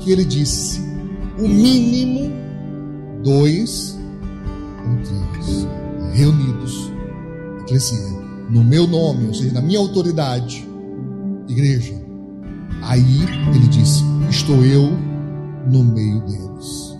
que 0.00 0.12
ele 0.12 0.26
disse, 0.26 0.78
o 1.38 1.48
mínimo 1.48 2.30
dois 3.22 3.98
ou 4.84 5.02
três 5.32 5.66
reunidos, 6.12 6.90
eclesia, 7.60 8.16
no 8.50 8.62
meu 8.62 8.86
nome, 8.86 9.28
ou 9.28 9.34
seja, 9.34 9.52
na 9.52 9.60
minha 9.60 9.78
autoridade, 9.78 10.66
igreja. 11.48 11.94
Aí 12.82 13.22
ele 13.54 13.66
disse: 13.68 14.02
Estou 14.30 14.64
eu 14.64 14.90
no 15.70 15.82
meio 15.84 16.20
deles. 16.20 16.96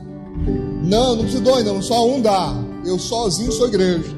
Não, 0.84 1.16
não 1.16 1.22
precisa 1.22 1.42
dois, 1.42 1.64
não, 1.64 1.80
só 1.82 2.08
um 2.08 2.20
dá. 2.20 2.54
Eu 2.84 2.98
sozinho 2.98 3.50
sou 3.50 3.66
igreja. 3.68 4.16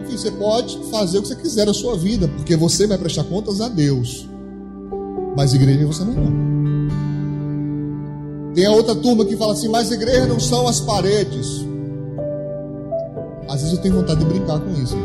Enfim, 0.00 0.16
você 0.16 0.30
pode 0.30 0.78
fazer 0.90 1.18
o 1.18 1.22
que 1.22 1.28
você 1.28 1.36
quiser 1.36 1.66
na 1.66 1.74
sua 1.74 1.96
vida, 1.96 2.28
porque 2.28 2.56
você 2.56 2.86
vai 2.86 2.96
prestar 2.98 3.24
contas 3.24 3.60
a 3.60 3.68
Deus. 3.68 4.28
Mas 5.36 5.52
igreja 5.52 5.86
você 5.86 6.04
não 6.04 6.12
é. 6.12 6.46
Tem 8.54 8.64
a 8.64 8.70
outra 8.70 8.94
turma 8.94 9.24
que 9.26 9.36
fala 9.36 9.52
assim, 9.52 9.68
mas 9.68 9.90
igreja 9.90 10.26
não 10.26 10.40
são 10.40 10.66
as 10.66 10.80
paredes. 10.80 11.65
Às 13.48 13.62
vezes 13.62 13.76
eu 13.76 13.82
tenho 13.82 13.94
vontade 13.94 14.20
de 14.20 14.26
brincar 14.26 14.58
com 14.60 14.70
isso. 14.72 14.96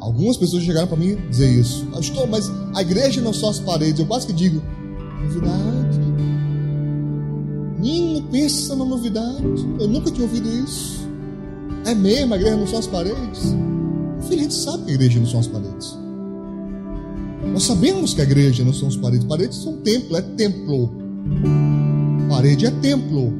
Algumas 0.00 0.36
pessoas 0.36 0.64
chegaram 0.64 0.88
para 0.88 0.96
mim 0.96 1.16
dizer 1.30 1.50
isso. 1.50 1.86
Pastor, 1.86 2.28
mas 2.28 2.50
a 2.74 2.82
igreja 2.82 3.20
não 3.20 3.32
são 3.32 3.50
as 3.50 3.60
paredes. 3.60 4.00
Eu 4.00 4.06
quase 4.06 4.26
que 4.26 4.32
digo, 4.32 4.60
novidade. 5.22 6.00
Nino, 7.78 8.22
pensa 8.30 8.74
na 8.74 8.84
novidade. 8.84 9.44
Eu 9.78 9.88
nunca 9.88 10.10
tinha 10.10 10.24
ouvido 10.24 10.48
isso. 10.48 11.08
É 11.84 11.94
mesmo, 11.94 12.34
a 12.34 12.36
igreja 12.36 12.56
não 12.56 12.66
são 12.66 12.78
as 12.78 12.86
paredes? 12.86 13.54
Filho, 14.28 14.40
a 14.40 14.42
gente 14.42 14.54
sabe 14.54 14.84
que 14.84 14.90
a 14.90 14.94
igreja 14.94 15.18
não 15.18 15.26
são 15.26 15.40
as 15.40 15.46
paredes. 15.46 15.98
Nós 17.52 17.64
sabemos 17.64 18.14
que 18.14 18.20
a 18.20 18.24
igreja 18.24 18.64
não 18.64 18.72
são 18.72 18.88
as 18.88 18.96
paredes. 18.96 19.26
Paredes 19.26 19.58
são 19.58 19.76
templo, 19.78 20.16
é 20.16 20.22
templo. 20.22 20.92
Parede 22.28 22.66
é 22.66 22.70
templo. 22.70 23.32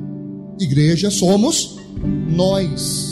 Igreja 0.61 1.11
somos 1.11 1.77
nós. 2.29 3.12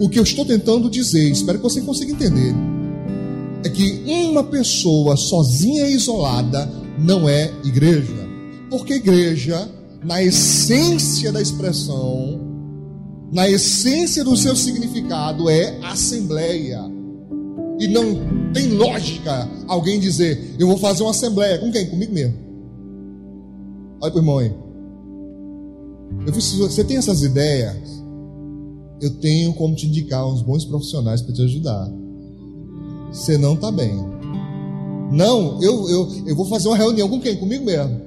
O 0.00 0.08
que 0.08 0.18
eu 0.18 0.22
estou 0.22 0.46
tentando 0.46 0.88
dizer, 0.88 1.30
espero 1.30 1.58
que 1.58 1.64
você 1.64 1.82
consiga 1.82 2.10
entender, 2.10 2.54
é 3.62 3.68
que 3.68 4.02
uma 4.06 4.42
pessoa 4.42 5.14
sozinha 5.14 5.86
e 5.86 5.94
isolada 5.94 6.66
não 6.98 7.28
é 7.28 7.52
igreja. 7.62 8.26
Porque 8.70 8.94
igreja, 8.94 9.68
na 10.02 10.22
essência 10.22 11.30
da 11.30 11.42
expressão, 11.42 12.40
na 13.30 13.46
essência 13.46 14.24
do 14.24 14.34
seu 14.38 14.56
significado, 14.56 15.50
é 15.50 15.78
assembleia. 15.82 16.80
E 17.78 17.86
não 17.86 18.52
tem 18.54 18.68
lógica 18.68 19.48
alguém 19.68 20.00
dizer, 20.00 20.56
eu 20.58 20.66
vou 20.66 20.78
fazer 20.78 21.02
uma 21.02 21.10
assembleia. 21.10 21.58
Com 21.58 21.70
quem? 21.70 21.86
Comigo 21.90 22.14
mesmo. 22.14 22.34
Olha 24.00 24.10
para 24.10 24.18
o 24.18 24.22
irmão 24.22 24.38
aí. 24.38 24.52
Eu 26.26 26.32
fiz, 26.32 26.52
você 26.54 26.82
tem 26.82 26.96
essas 26.96 27.22
ideias? 27.22 27.99
Eu 29.00 29.10
tenho 29.18 29.52
como 29.54 29.74
te 29.74 29.86
indicar 29.86 30.26
uns 30.26 30.42
bons 30.42 30.64
profissionais 30.64 31.22
para 31.22 31.34
te 31.34 31.42
ajudar. 31.42 31.90
Você 33.12 33.38
não 33.38 33.54
está 33.54 33.70
bem. 33.72 33.94
Não, 35.10 35.60
eu, 35.60 35.88
eu, 35.88 36.08
eu 36.26 36.36
vou 36.36 36.46
fazer 36.46 36.68
uma 36.68 36.76
reunião 36.76 37.08
com 37.08 37.20
quem? 37.20 37.36
Comigo 37.36 37.64
mesmo. 37.64 38.00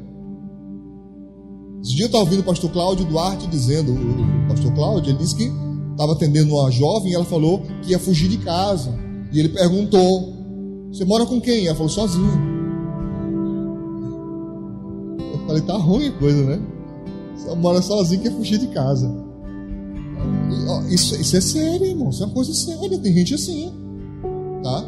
Esse 1.83 1.95
dia 1.95 2.05
eu 2.05 2.07
estava 2.07 2.23
ouvindo 2.23 2.39
o 2.39 2.43
pastor 2.43 2.71
Cláudio 2.71 3.05
Duarte 3.05 3.45
dizendo, 3.47 3.91
o 3.91 4.47
pastor 4.47 4.73
Cláudio, 4.73 5.11
ele 5.11 5.17
disse 5.17 5.35
que 5.35 5.51
estava 5.91 6.13
atendendo 6.13 6.53
uma 6.55 6.71
jovem 6.71 7.11
e 7.11 7.15
ela 7.15 7.25
falou 7.25 7.61
que 7.81 7.91
ia 7.91 7.99
fugir 7.99 8.29
de 8.29 8.37
casa. 8.37 8.97
E 9.33 9.39
ele 9.39 9.49
perguntou: 9.49 10.33
Você 10.91 11.03
mora 11.03 11.25
com 11.25 11.41
quem? 11.41 11.65
Ela 11.65 11.75
falou: 11.75 11.89
Sozinho. 11.89 12.53
Eu 15.19 15.45
falei: 15.45 15.61
Tá 15.63 15.75
ruim 15.75 16.07
a 16.07 16.11
coisa, 16.11 16.43
né? 16.43 16.61
Você 17.35 17.53
mora 17.55 17.81
sozinho 17.81 18.21
que 18.21 18.27
é 18.29 18.31
fugir 18.31 18.59
de 18.59 18.67
casa. 18.67 19.32
Isso, 20.89 21.19
isso 21.19 21.37
é 21.37 21.41
sério, 21.41 21.85
irmão. 21.85 22.09
Isso 22.09 22.23
é 22.23 22.25
uma 22.25 22.33
coisa 22.33 22.53
séria. 22.53 22.97
Tem 22.97 23.13
gente 23.13 23.35
assim. 23.35 23.71
Tá? 24.63 24.85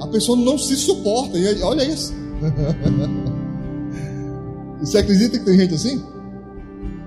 A 0.00 0.06
pessoa 0.08 0.36
não 0.36 0.58
se 0.58 0.76
suporta. 0.76 1.38
E 1.38 1.62
olha 1.62 1.84
isso. 1.84 2.12
Você 4.80 4.98
acredita 4.98 5.38
que 5.38 5.44
tem 5.44 5.58
gente 5.58 5.74
assim? 5.74 6.02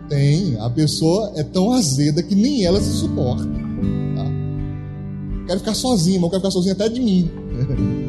Tem. 0.10 0.58
A 0.60 0.70
pessoa 0.70 1.32
é 1.36 1.43
tão 1.43 1.74
azeda 1.74 2.24
que 2.24 2.36
nem 2.36 2.63
ela 2.63 2.82
se 2.82 2.91
suporta. 2.91 3.46
Tá? 3.46 4.26
Quero 5.48 5.60
ficar 5.60 5.76
sozinho, 5.76 6.22
mas 6.22 6.30
quero 6.30 6.41
ficar 6.41 6.52
sozinho 6.52 6.74
até 6.74 6.89
de 6.89 7.00
mim. 7.00 7.30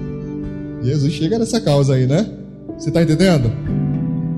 Jesus 0.82 1.12
chega 1.12 1.38
nessa 1.38 1.61
causa 1.61 1.94
aí, 1.94 2.06
né? 2.06 2.26
Você 2.78 2.88
está 2.88 3.02
entendendo? 3.02 3.50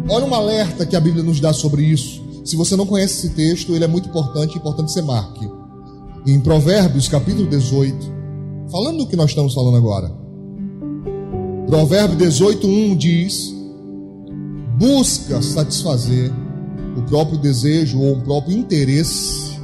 Olha 0.09 0.25
um 0.25 0.35
alerta 0.35 0.87
que 0.87 0.97
a 0.97 1.01
Bíblia 1.01 1.23
nos 1.23 1.39
dá 1.39 1.53
sobre 1.53 1.83
isso. 1.83 2.30
Se 2.51 2.57
você 2.57 2.75
não 2.75 2.85
conhece 2.85 3.29
esse 3.29 3.37
texto, 3.37 3.77
ele 3.77 3.85
é 3.85 3.87
muito 3.87 4.09
importante, 4.09 4.57
é 4.57 4.59
importante 4.59 4.91
você 4.91 5.01
marque. 5.01 5.49
Em 6.27 6.41
Provérbios, 6.41 7.07
capítulo 7.07 7.49
18, 7.49 7.97
falando 8.73 8.99
do 8.99 9.07
que 9.07 9.15
nós 9.15 9.31
estamos 9.31 9.55
falando 9.55 9.77
agora. 9.77 10.13
Provérbio 11.69 12.17
18, 12.17 12.67
1 12.67 12.97
diz: 12.97 13.55
busca 14.81 15.41
satisfazer 15.41 16.33
o 16.97 17.03
próprio 17.03 17.39
desejo 17.39 18.01
ou 18.01 18.15
o 18.15 18.21
próprio 18.21 18.59
interesse, 18.59 19.57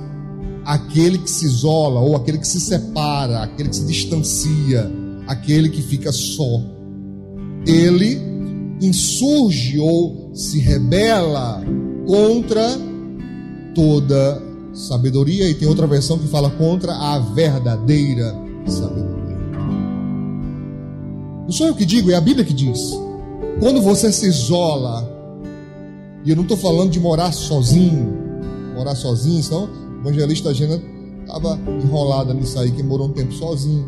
aquele 0.65 1.19
que 1.19 1.29
se 1.29 1.45
isola 1.45 1.99
ou 1.99 2.15
aquele 2.15 2.39
que 2.39 2.47
se 2.47 2.61
separa, 2.61 3.43
aquele 3.43 3.69
que 3.69 3.75
se 3.75 3.85
distancia, 3.85 4.89
aquele 5.27 5.71
que 5.71 5.83
fica 5.83 6.13
só. 6.13 6.63
Ele 7.67 8.17
insurge 8.81 9.77
ou 9.77 10.31
se 10.33 10.61
rebela 10.61 11.65
contra 12.07 12.79
toda 13.75 14.43
sabedoria. 14.73 15.51
E 15.51 15.55
tem 15.55 15.69
outra 15.69 15.87
versão 15.87 16.19
que 16.19 16.29
fala 16.29 16.51
contra 16.51 16.93
a 16.93 17.19
verdadeira 17.19 18.35
sabedoria. 18.67 19.17
Não 21.45 21.53
sou 21.53 21.69
eu 21.69 21.75
que 21.75 21.85
digo, 21.85 22.11
é 22.11 22.15
a 22.15 22.21
Bíblia 22.21 22.45
que 22.45 22.55
diz. 22.55 22.91
Quando 23.61 23.81
você 23.81 24.13
se 24.13 24.27
isola, 24.27 25.09
e 26.25 26.31
eu 26.31 26.37
não 26.37 26.43
estou 26.43 26.57
falando 26.57 26.91
de 26.91 26.99
morar 26.99 27.33
sozinho, 27.33 28.15
morar 28.75 28.97
sozinho, 28.97 29.43
senão 29.43 29.65
o 29.65 30.01
evangelista 30.01 30.53
Gena 30.53 30.81
estava 31.23 31.59
enrolada 31.83 32.35
nisso 32.35 32.59
aí, 32.59 32.73
que 32.73 32.83
morou 32.83 33.09
um 33.09 33.13
tempo 33.13 33.33
sozinho. 33.33 33.87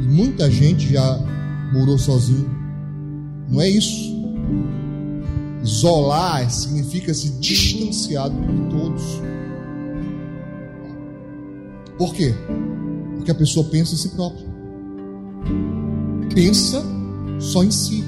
E 0.00 0.06
muita 0.06 0.50
gente 0.50 0.92
já 0.92 1.18
morou 1.72 1.98
sozinho. 1.98 2.48
Não 3.48 3.60
é 3.60 3.68
isso. 3.68 4.14
Isolar 5.62 6.50
significa 6.50 7.12
se 7.12 7.30
distanciar 7.40 8.30
de 8.30 8.70
todos. 8.70 9.02
Por 11.96 12.14
quê? 12.14 12.34
Porque 13.16 13.30
a 13.30 13.34
pessoa 13.34 13.68
pensa 13.68 13.94
em 13.94 13.98
si 13.98 14.08
própria. 14.10 14.46
Pensa 16.34 16.82
só 17.40 17.64
em 17.64 17.70
si. 17.70 18.04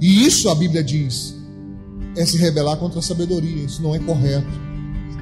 E 0.00 0.26
isso 0.26 0.48
a 0.48 0.54
Bíblia 0.54 0.82
diz 0.82 1.34
é 2.16 2.24
se 2.24 2.36
rebelar 2.36 2.76
contra 2.76 2.98
a 2.98 3.02
sabedoria. 3.02 3.64
Isso 3.64 3.82
não 3.82 3.94
é 3.94 3.98
correto. 3.98 4.46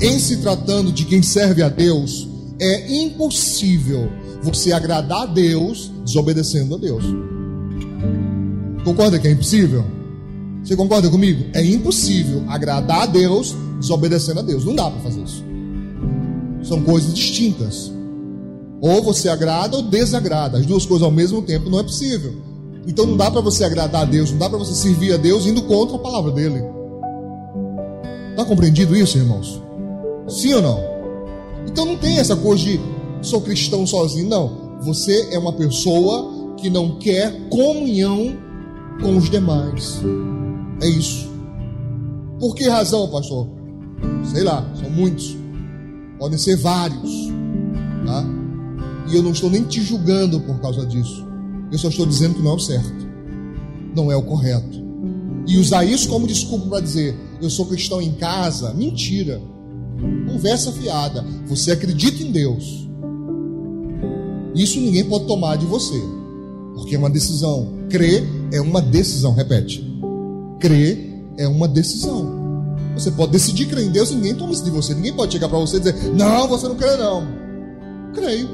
Em 0.01 0.19
se 0.19 0.39
tratando 0.39 0.93
de 0.93 1.05
quem 1.05 1.23
serve 1.23 1.63
a 1.63 1.69
Deus, 1.69 2.29
é 2.59 3.03
impossível 3.03 4.11
você 4.43 4.73
agradar 4.73 5.23
a 5.23 5.27
Deus 5.27 5.91
desobedecendo 6.05 6.75
a 6.75 6.79
Deus. 6.79 7.05
Concorda 8.85 9.19
que 9.19 9.29
é 9.29 9.31
impossível? 9.31 9.85
Você 10.63 10.77
concorda 10.77 11.11
comigo? 11.11 11.45
É 11.55 11.65
impossível 11.65 12.45
agradar 12.49 13.03
a 13.03 13.07
Deus 13.07 13.55
desobedecendo 13.81 14.41
a 14.41 14.43
Deus. 14.43 14.65
Não 14.65 14.75
dá 14.75 14.91
para 14.91 15.01
fazer 15.01 15.23
isso. 15.23 15.45
São 16.63 16.83
coisas 16.83 17.13
distintas. 17.13 17.93
Ou 18.81 19.03
você 19.03 19.29
agrada 19.29 19.77
ou 19.77 19.83
desagrada. 19.83 20.59
As 20.59 20.67
duas 20.67 20.87
coisas 20.87 21.05
ao 21.05 21.11
mesmo 21.11 21.43
tempo 21.43 21.69
não 21.69 21.81
é 21.81 21.83
possível. 21.83 22.35
Então 22.87 23.07
não 23.07 23.17
dá 23.17 23.31
para 23.31 23.41
você 23.41 23.65
agradar 23.65 24.03
a 24.03 24.05
Deus, 24.05 24.31
não 24.33 24.39
dá 24.39 24.49
para 24.49 24.59
você 24.59 24.75
servir 24.75 25.13
a 25.13 25.17
Deus 25.17 25.47
indo 25.47 25.63
contra 25.63 25.97
a 25.97 26.01
palavra 26.01 26.33
dele. 26.33 26.63
Está 28.31 28.45
compreendido 28.45 28.97
isso, 28.97 29.19
irmãos? 29.19 29.61
Sim 30.29 30.55
ou 30.55 30.63
não? 30.63 30.81
Então 31.67 31.85
não 31.85 31.97
tem 31.97 32.19
essa 32.19 32.35
coisa 32.35 32.65
de 32.65 32.81
sou 33.21 33.41
cristão 33.41 33.87
sozinho. 33.87 34.29
Não. 34.29 34.79
Você 34.83 35.29
é 35.31 35.39
uma 35.39 35.53
pessoa 35.53 36.55
que 36.57 36.69
não 36.69 36.99
quer 36.99 37.49
comunhão 37.49 38.37
com 39.01 39.17
os 39.17 39.31
demais. 39.31 40.01
É 40.83 40.89
isso. 40.89 41.31
Por 42.41 42.57
que 42.57 42.69
razão, 42.69 43.09
pastor? 43.09 43.47
Sei 44.25 44.43
lá, 44.43 44.69
são 44.75 44.91
muitos. 44.91 45.37
podem 46.19 46.37
ser 46.37 46.57
vários, 46.57 47.11
tá? 48.05 48.25
E 49.09 49.15
eu 49.15 49.23
não 49.23 49.31
estou 49.31 49.49
nem 49.49 49.63
te 49.63 49.81
julgando 49.81 50.41
por 50.41 50.61
causa 50.61 50.85
disso. 50.85 51.25
Eu 51.71 51.79
só 51.79 51.89
estou 51.89 52.05
dizendo 52.05 52.35
que 52.35 52.43
não 52.43 52.51
é 52.51 52.55
o 52.55 52.59
certo, 52.59 53.09
não 53.95 54.11
é 54.11 54.17
o 54.17 54.23
correto. 54.23 54.83
E 55.47 55.57
usar 55.57 55.85
isso 55.85 56.09
como 56.09 56.27
desculpa 56.27 56.67
para 56.67 56.81
dizer, 56.81 57.17
eu 57.41 57.49
sou 57.49 57.67
cristão 57.67 58.03
em 58.03 58.13
casa, 58.13 58.75
mentira. 58.75 59.41
Conversa 60.27 60.73
fiada. 60.73 61.25
Você 61.47 61.71
acredita 61.71 62.25
em 62.25 62.33
Deus. 62.33 62.89
Isso 64.53 64.81
ninguém 64.81 65.05
pode 65.05 65.27
tomar 65.27 65.57
de 65.57 65.67
você, 65.67 66.01
porque 66.75 66.97
é 66.97 66.99
uma 66.99 67.11
decisão. 67.11 67.69
Crer 67.89 68.29
é 68.53 68.61
uma 68.61 68.81
decisão, 68.81 69.33
repete. 69.33 69.92
Crer 70.63 71.13
é 71.39 71.49
uma 71.49 71.67
decisão. 71.67 72.77
Você 72.95 73.11
pode 73.11 73.33
decidir 73.33 73.67
crer 73.67 73.85
em 73.85 73.91
Deus, 73.91 74.13
ninguém 74.13 74.33
toma 74.33 74.53
isso 74.53 74.63
de 74.63 74.71
você. 74.71 74.95
Ninguém 74.95 75.13
pode 75.13 75.33
chegar 75.33 75.49
para 75.49 75.59
você 75.59 75.79
e 75.79 75.81
dizer: 75.81 76.15
Não, 76.15 76.47
você 76.47 76.69
não 76.69 76.77
crê, 76.77 76.97
não. 76.97 77.27
Creio. 78.15 78.49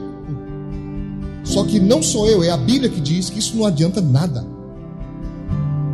Só 1.44 1.64
que 1.64 1.78
não 1.78 2.02
sou 2.02 2.26
eu, 2.26 2.42
é 2.42 2.48
a 2.48 2.56
Bíblia 2.56 2.88
que 2.88 2.98
diz 2.98 3.28
que 3.28 3.38
isso 3.38 3.54
não 3.58 3.66
adianta 3.66 4.00
nada. 4.00 4.42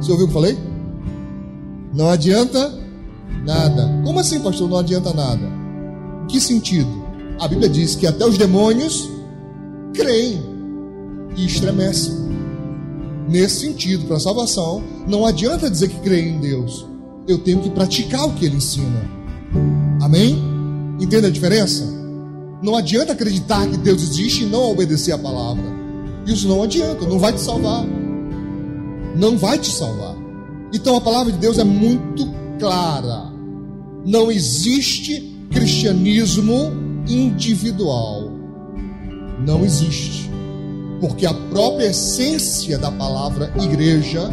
Você 0.01 0.13
ouviu 0.13 0.27
o 0.27 0.29
que 0.29 0.37
eu 0.37 0.41
falei? 0.41 0.59
Não 1.93 2.09
adianta 2.09 2.73
nada. 3.45 4.01
Como 4.05 4.21
assim, 4.21 4.39
pastor? 4.39 4.71
Não 4.71 4.79
adianta 4.79 5.13
nada. 5.13 5.49
Em 6.23 6.27
que 6.29 6.41
sentido? 6.41 7.05
A 7.41 7.49
Bíblia 7.49 7.69
diz 7.69 7.97
que 7.97 8.07
até 8.07 8.25
os 8.25 8.39
demônios 8.39 9.11
creem 9.93 10.41
e 11.37 11.45
estremecem. 11.45 12.24
Nesse 13.29 13.61
sentido, 13.61 14.07
para 14.07 14.17
a 14.17 14.21
salvação, 14.21 14.83
não 15.09 15.25
adianta 15.25 15.71
dizer 15.71 15.89
que 15.89 16.01
creio 16.01 16.29
em 16.29 16.41
Deus. 16.41 16.87
Eu 17.27 17.39
tenho 17.39 17.61
que 17.61 17.71
praticar 17.71 18.27
o 18.27 18.35
que 18.35 18.45
ele 18.45 18.57
ensina. 18.57 19.09
Amém? 20.03 20.39
Entende 21.01 21.27
a 21.27 21.31
diferença? 21.31 21.85
Não 22.63 22.77
adianta 22.77 23.13
acreditar 23.13 23.67
que 23.67 23.77
Deus 23.79 24.03
existe 24.03 24.45
e 24.45 24.47
não 24.47 24.71
obedecer 24.71 25.13
a 25.13 25.19
palavra. 25.19 25.65
Isso 26.27 26.49
não 26.49 26.63
adianta, 26.63 27.07
não 27.07 27.19
vai 27.19 27.33
te 27.33 27.41
salvar. 27.41 27.85
Não 29.17 29.39
vai 29.39 29.59
te 29.59 29.71
salvar. 29.71 30.17
Então 30.73 30.97
a 30.97 31.01
palavra 31.01 31.33
de 31.33 31.39
Deus 31.39 31.59
é 31.59 31.65
muito 31.65 32.29
clara. 32.59 33.33
Não 34.05 34.31
existe 34.31 35.35
cristianismo 35.51 36.73
individual. 37.09 38.31
Não 39.47 39.65
existe. 39.65 40.34
Porque 41.07 41.27
a 41.27 41.35
própria 41.35 41.89
essência 41.91 42.79
da 42.79 42.91
palavra 42.91 43.53
igreja 43.63 44.31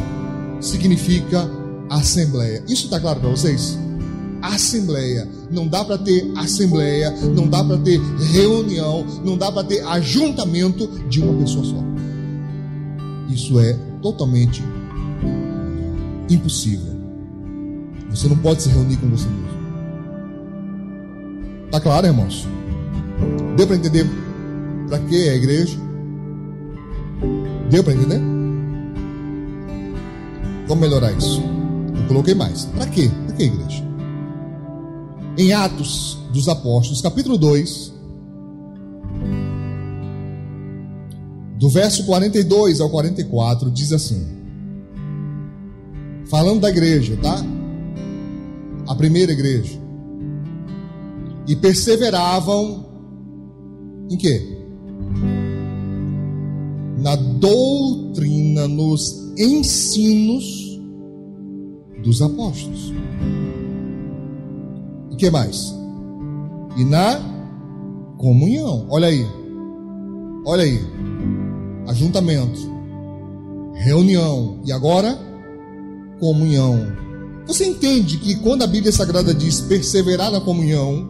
significa 0.62 1.46
assembleia. 1.90 2.64
Isso 2.66 2.86
está 2.86 2.98
claro 2.98 3.20
para 3.20 3.30
vocês? 3.30 3.78
Assembleia. 4.42 5.28
Não 5.52 5.68
dá 5.68 5.84
para 5.84 5.98
ter 5.98 6.32
assembleia, 6.38 7.12
não 7.36 7.46
dá 7.46 7.62
para 7.62 7.78
ter 7.78 8.00
reunião, 8.32 9.06
não 9.22 9.38
dá 9.38 9.52
para 9.52 9.66
ter 9.66 9.86
ajuntamento 9.86 10.88
de 11.10 11.22
uma 11.22 11.38
pessoa 11.42 11.66
só. 11.66 11.76
Isso 13.28 13.60
é 13.60 13.78
totalmente 14.02 14.64
impossível. 16.30 16.94
Você 18.12 18.30
não 18.30 18.38
pode 18.38 18.62
se 18.62 18.70
reunir 18.70 18.96
com 18.96 19.10
você 19.10 19.28
mesmo. 19.28 19.60
Tá 21.70 21.82
claro, 21.82 22.08
irmãos? 22.08 22.48
Deu 23.58 23.68
para 23.68 23.76
entender 23.76 24.06
para 24.88 25.00
que 25.00 25.28
é 25.28 25.32
a 25.32 25.36
igreja? 25.36 25.91
Deu 27.72 27.82
para 27.86 27.94
entender? 27.94 28.20
Vamos 30.68 30.82
melhorar 30.82 31.14
isso. 31.14 31.42
Eu 31.96 32.06
coloquei 32.06 32.36
mais. 32.36 32.66
Para 32.66 32.86
quê? 32.88 33.10
Para 33.26 33.36
que 33.38 33.44
igreja? 33.44 33.84
Em 35.38 35.54
Atos 35.54 36.20
dos 36.34 36.50
Apóstolos, 36.50 37.00
capítulo 37.02 37.38
2, 37.38 37.94
do 41.58 41.70
verso 41.70 42.06
42 42.06 42.82
ao 42.82 42.90
44, 42.90 43.72
diz 43.72 43.94
assim: 43.94 44.28
Falando 46.30 46.60
da 46.60 46.70
igreja, 46.70 47.18
tá? 47.22 47.42
A 48.86 48.96
primeira 48.96 49.32
igreja. 49.32 49.80
E 51.48 51.56
perseveravam 51.56 52.86
em 54.10 54.18
quê? 54.18 54.51
Na 57.02 57.16
doutrina, 57.16 58.68
nos 58.68 59.34
ensinos 59.38 60.80
dos 62.04 62.22
apóstolos. 62.22 62.94
E 65.12 65.16
que 65.16 65.30
mais? 65.30 65.74
E 66.78 66.86
na 66.86 67.20
comunhão. 68.18 68.86
Olha 68.90 69.08
aí. 69.08 69.26
Olha 70.46 70.64
aí. 70.64 70.80
Ajuntamento. 71.88 72.60
Reunião. 73.74 74.60
E 74.64 74.72
agora? 74.72 75.18
Comunhão. 76.20 76.78
Você 77.48 77.66
entende 77.66 78.18
que 78.18 78.36
quando 78.36 78.64
a 78.64 78.68
Bíblia 78.68 78.92
Sagrada 78.92 79.34
diz 79.34 79.60
perseverar 79.62 80.32
na 80.32 80.40
comunhão, 80.40 81.08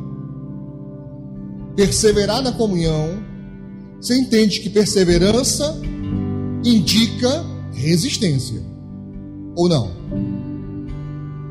perseverar 1.76 2.42
na 2.42 2.54
comunhão 2.54 3.31
você 4.02 4.18
entende 4.18 4.62
que 4.62 4.70
perseverança 4.70 5.80
indica 6.66 7.46
resistência. 7.72 8.60
Ou 9.56 9.70
não? 9.70 9.92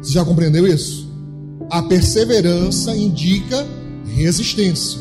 Você 0.02 0.14
já 0.14 0.24
compreendeu 0.24 0.66
isso? 0.66 1.08
A 1.70 1.80
perseverança 1.80 2.96
indica 2.96 3.64
resistência. 4.16 4.98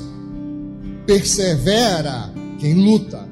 Persevera 1.08 2.32
quem 2.60 2.76
luta. 2.76 3.28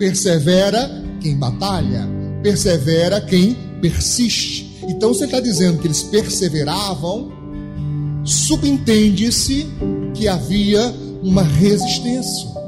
Persevera 0.00 0.90
quem 1.20 1.38
batalha. 1.38 2.08
Persevera 2.42 3.20
quem 3.20 3.56
persiste. 3.80 4.80
Então 4.88 5.14
você 5.14 5.26
está 5.26 5.38
dizendo 5.38 5.78
que 5.78 5.86
eles 5.86 6.02
perseveravam, 6.02 7.30
subentende-se 8.24 9.64
que 10.12 10.26
havia 10.26 10.92
uma 11.22 11.44
resistência 11.44 12.59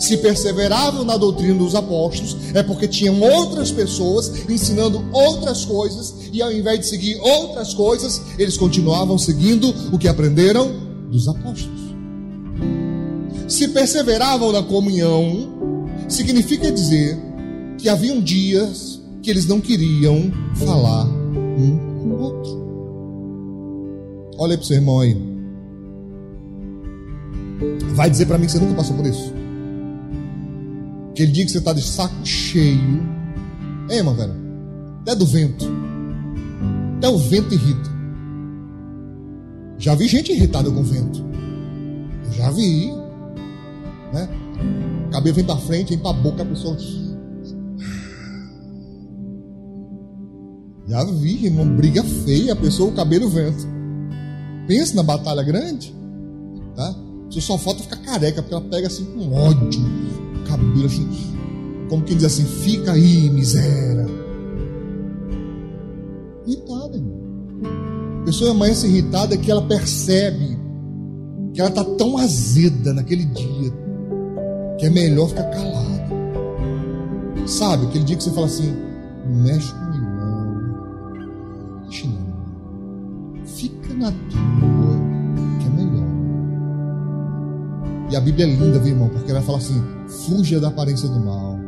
se 0.00 0.16
perseveravam 0.16 1.04
na 1.04 1.16
doutrina 1.16 1.54
dos 1.54 1.74
apóstolos, 1.74 2.36
é 2.54 2.62
porque 2.62 2.88
tinham 2.88 3.20
outras 3.20 3.70
pessoas 3.70 4.32
ensinando 4.48 5.04
outras 5.12 5.64
coisas, 5.64 6.14
e 6.32 6.40
ao 6.40 6.50
invés 6.50 6.80
de 6.80 6.86
seguir 6.86 7.20
outras 7.20 7.74
coisas, 7.74 8.20
eles 8.38 8.56
continuavam 8.56 9.18
seguindo 9.18 9.72
o 9.92 9.98
que 9.98 10.08
aprenderam 10.08 10.72
dos 11.10 11.28
apóstolos. 11.28 11.78
Se 13.46 13.68
perseveravam 13.68 14.52
na 14.52 14.62
comunhão, 14.62 15.50
significa 16.08 16.72
dizer 16.72 17.18
que 17.76 17.88
haviam 17.88 18.20
dias 18.20 19.00
que 19.22 19.30
eles 19.30 19.46
não 19.46 19.60
queriam 19.60 20.32
falar 20.54 21.04
um 21.04 21.78
com 22.00 22.08
o 22.08 22.20
outro. 22.22 22.60
Olha 24.38 24.56
para 24.56 24.64
o 24.64 24.66
seu 24.66 24.76
irmão 24.76 25.00
aí. 25.00 25.14
Vai 27.94 28.08
dizer 28.08 28.24
para 28.24 28.38
mim 28.38 28.46
que 28.46 28.52
você 28.52 28.58
nunca 28.58 28.74
passou 28.74 28.96
por 28.96 29.04
isso. 29.04 29.39
Aquele 31.10 31.32
dia 31.32 31.44
que 31.44 31.50
você 31.50 31.58
está 31.58 31.72
de 31.72 31.82
saco 31.82 32.24
cheio. 32.24 33.02
É, 33.88 33.96
irmão, 33.98 34.14
velho. 34.14 34.34
Até 35.02 35.14
do 35.14 35.26
vento. 35.26 35.66
Até 36.98 37.08
o 37.08 37.18
vento 37.18 37.54
irrita. 37.54 37.90
Já 39.78 39.94
vi 39.94 40.06
gente 40.06 40.32
irritada 40.32 40.70
com 40.70 40.80
o 40.80 40.84
vento. 40.84 41.24
Eu 42.26 42.32
já 42.32 42.50
vi. 42.50 42.92
Né? 44.12 44.28
Cabelo 45.10 45.34
vem 45.34 45.44
para 45.44 45.56
frente, 45.56 45.88
vem 45.90 45.98
para 45.98 46.10
a 46.10 46.20
boca, 46.20 46.42
a 46.42 46.46
pessoa. 46.46 46.76
Já 50.86 51.04
vi, 51.04 51.46
irmão, 51.46 51.76
briga 51.76 52.02
feia, 52.02 52.52
a 52.52 52.56
pessoa, 52.56 52.90
o 52.90 52.94
cabelo 52.94 53.28
vento. 53.28 53.66
Pensa 54.66 54.94
na 54.94 55.02
batalha 55.02 55.42
grande, 55.42 55.94
tá? 56.76 56.94
Você 57.30 57.40
só 57.40 57.56
falta 57.56 57.82
ficar 57.82 57.96
careca, 57.98 58.42
porque 58.42 58.54
ela 58.54 58.64
pega 58.64 58.88
assim 58.88 59.04
com 59.04 59.32
ódio 59.32 59.80
cabelo, 60.50 60.86
assim, 60.86 61.08
como 61.88 62.02
quem 62.02 62.16
diz 62.16 62.26
assim, 62.26 62.44
fica 62.44 62.92
aí, 62.92 63.30
miséria. 63.30 64.06
Irritada, 66.46 66.96
irmão. 66.96 67.20
A 68.22 68.24
pessoa 68.24 68.50
amanhece 68.50 68.86
irritada 68.86 69.36
que 69.36 69.50
ela 69.50 69.62
percebe 69.62 70.58
que 71.52 71.60
ela 71.60 71.70
está 71.70 71.84
tão 71.84 72.16
azeda 72.16 72.92
naquele 72.92 73.24
dia 73.24 73.72
que 74.78 74.86
é 74.86 74.90
melhor 74.90 75.28
ficar 75.28 75.44
calada. 75.44 75.90
Sabe, 77.46 77.86
aquele 77.86 78.04
dia 78.04 78.16
que 78.16 78.22
você 78.22 78.30
fala 78.30 78.46
assim, 78.46 78.72
não 79.26 79.42
mexe 79.42 79.72
comigo 79.72 80.04
não. 80.04 80.54
Não. 82.06 82.30
Fica 83.44 83.94
na 83.94 84.10
tua, 84.10 84.96
que 85.58 85.66
é 85.66 85.70
melhor. 85.70 86.06
E 88.10 88.16
a 88.16 88.20
Bíblia 88.20 88.46
é 88.46 88.50
linda, 88.50 88.78
viu, 88.78 88.92
irmão? 88.92 89.08
Porque 89.08 89.30
ela 89.30 89.42
fala 89.42 89.58
assim: 89.58 89.82
fuja 90.10 90.60
da 90.60 90.68
aparência 90.68 91.08
do 91.08 91.20
mal. 91.20 91.58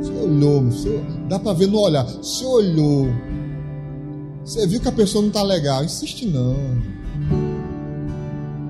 Você 0.00 0.12
olhou, 0.12 0.62
você, 0.64 1.04
dá 1.28 1.38
para 1.38 1.52
ver 1.52 1.68
no 1.68 1.78
olhar. 1.78 2.04
Você 2.04 2.44
olhou, 2.44 3.06
você 4.44 4.66
viu 4.66 4.80
que 4.80 4.88
a 4.88 4.92
pessoa 4.92 5.22
não 5.22 5.28
está 5.28 5.42
legal, 5.42 5.84
insiste 5.84 6.26
não. 6.26 6.56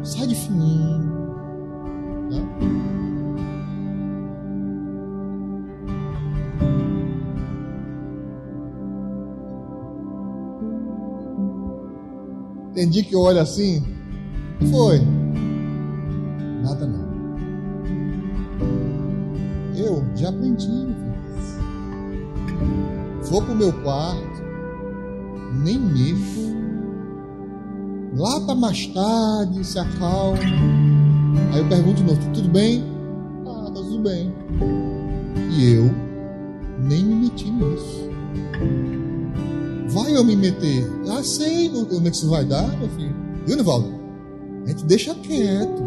Sai 0.03 0.27
de 0.27 0.35
fininho. 0.35 1.01
Dia 12.91 13.05
que 13.05 13.15
eu 13.15 13.21
olho 13.21 13.39
assim, 13.39 13.85
foi. 14.69 14.99
Nada 16.61 16.87
não. 16.87 17.10
Já 20.21 20.29
aprendi, 20.29 20.95
Vou 23.31 23.43
pro 23.43 23.55
meu 23.55 23.73
quarto, 23.73 24.43
nem 25.63 25.79
mexo. 25.79 26.51
Lá 28.17 28.41
para 28.41 28.55
mais 28.57 28.87
tarde, 28.89 29.65
se 29.65 29.79
acalma. 29.79 30.39
Aí 31.53 31.61
eu 31.61 31.69
pergunto 31.69 32.03
de 32.03 32.05
novo, 32.05 32.33
tudo 32.35 32.49
bem? 32.49 32.85
Ah, 33.47 33.67
tá 33.67 33.81
tudo 33.81 34.01
bem. 34.01 34.35
E 35.57 35.73
eu 35.75 35.91
nem 36.81 37.05
me 37.05 37.15
meti 37.15 37.51
nisso. 37.51 38.11
Vai 39.91 40.17
eu 40.17 40.25
me 40.25 40.35
meter? 40.35 40.91
Ah, 41.09 41.23
sei 41.23 41.71
onde 41.71 42.09
é 42.09 42.11
que 42.11 42.17
isso 42.17 42.29
vai 42.29 42.45
dar, 42.45 42.67
meu 42.79 42.89
filho. 42.91 43.15
Viu, 43.47 43.57
Nivaldo? 43.57 43.95
A 44.65 44.69
gente 44.71 44.85
deixa 44.87 45.15
quieto. 45.15 45.83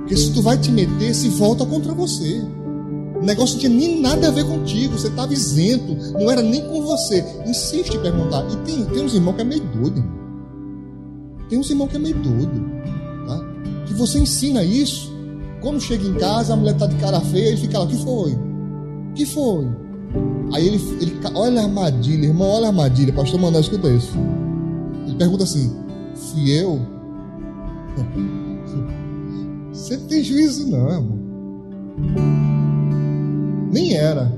Porque 0.00 0.16
se 0.16 0.34
tu 0.34 0.42
vai 0.42 0.58
te 0.58 0.70
meter, 0.70 1.14
se 1.14 1.30
volta 1.30 1.64
contra 1.64 1.94
você. 1.94 2.44
O 3.24 3.26
negócio 3.26 3.54
não 3.54 3.60
tinha 3.60 3.72
nem 3.72 4.02
nada 4.02 4.28
a 4.28 4.30
ver 4.30 4.44
contigo. 4.44 4.98
Você 4.98 5.08
estava 5.08 5.32
isento. 5.32 5.96
Não 6.12 6.30
era 6.30 6.42
nem 6.42 6.60
com 6.68 6.82
você. 6.82 7.24
Insiste 7.46 7.96
em 7.96 8.00
perguntar. 8.00 8.44
E 8.52 8.56
tem, 8.66 8.84
tem 8.84 9.02
uns 9.02 9.14
irmãos 9.14 9.34
que 9.36 9.40
é 9.40 9.44
meio 9.44 9.62
doido, 9.62 9.96
irmão. 9.96 10.18
Tem 11.48 11.58
uns 11.58 11.70
irmãos 11.70 11.88
que 11.88 11.96
é 11.96 11.98
meio 11.98 12.16
doido. 12.16 12.70
Tá? 13.26 13.40
Que 13.86 13.94
você 13.94 14.18
ensina 14.18 14.62
isso. 14.62 15.10
Quando 15.62 15.80
chega 15.80 16.06
em 16.06 16.12
casa, 16.16 16.52
a 16.52 16.56
mulher 16.56 16.74
está 16.74 16.86
de 16.86 16.96
cara 16.96 17.18
feia, 17.18 17.48
ele 17.48 17.56
fica 17.56 17.78
lá, 17.78 17.86
que 17.86 17.96
foi? 17.96 18.38
Que 19.14 19.24
foi? 19.24 19.66
Aí 20.52 20.66
ele, 20.66 20.76
ele 21.00 21.18
olha 21.34 21.62
a 21.62 21.64
armadilha, 21.64 22.26
irmão, 22.26 22.46
olha 22.46 22.66
a 22.66 22.68
armadilha, 22.68 23.10
pastor 23.14 23.40
Manuel, 23.40 23.62
escuta 23.62 23.88
isso. 23.88 24.12
Ele 25.06 25.16
pergunta 25.16 25.44
assim: 25.44 25.74
fui 26.14 26.50
eu? 26.50 26.78
Você 29.72 29.96
tem 29.96 30.22
juízo, 30.22 30.68
não, 30.68 30.90
irmão. 30.90 32.53
Nem 33.74 33.92
era. 33.94 34.32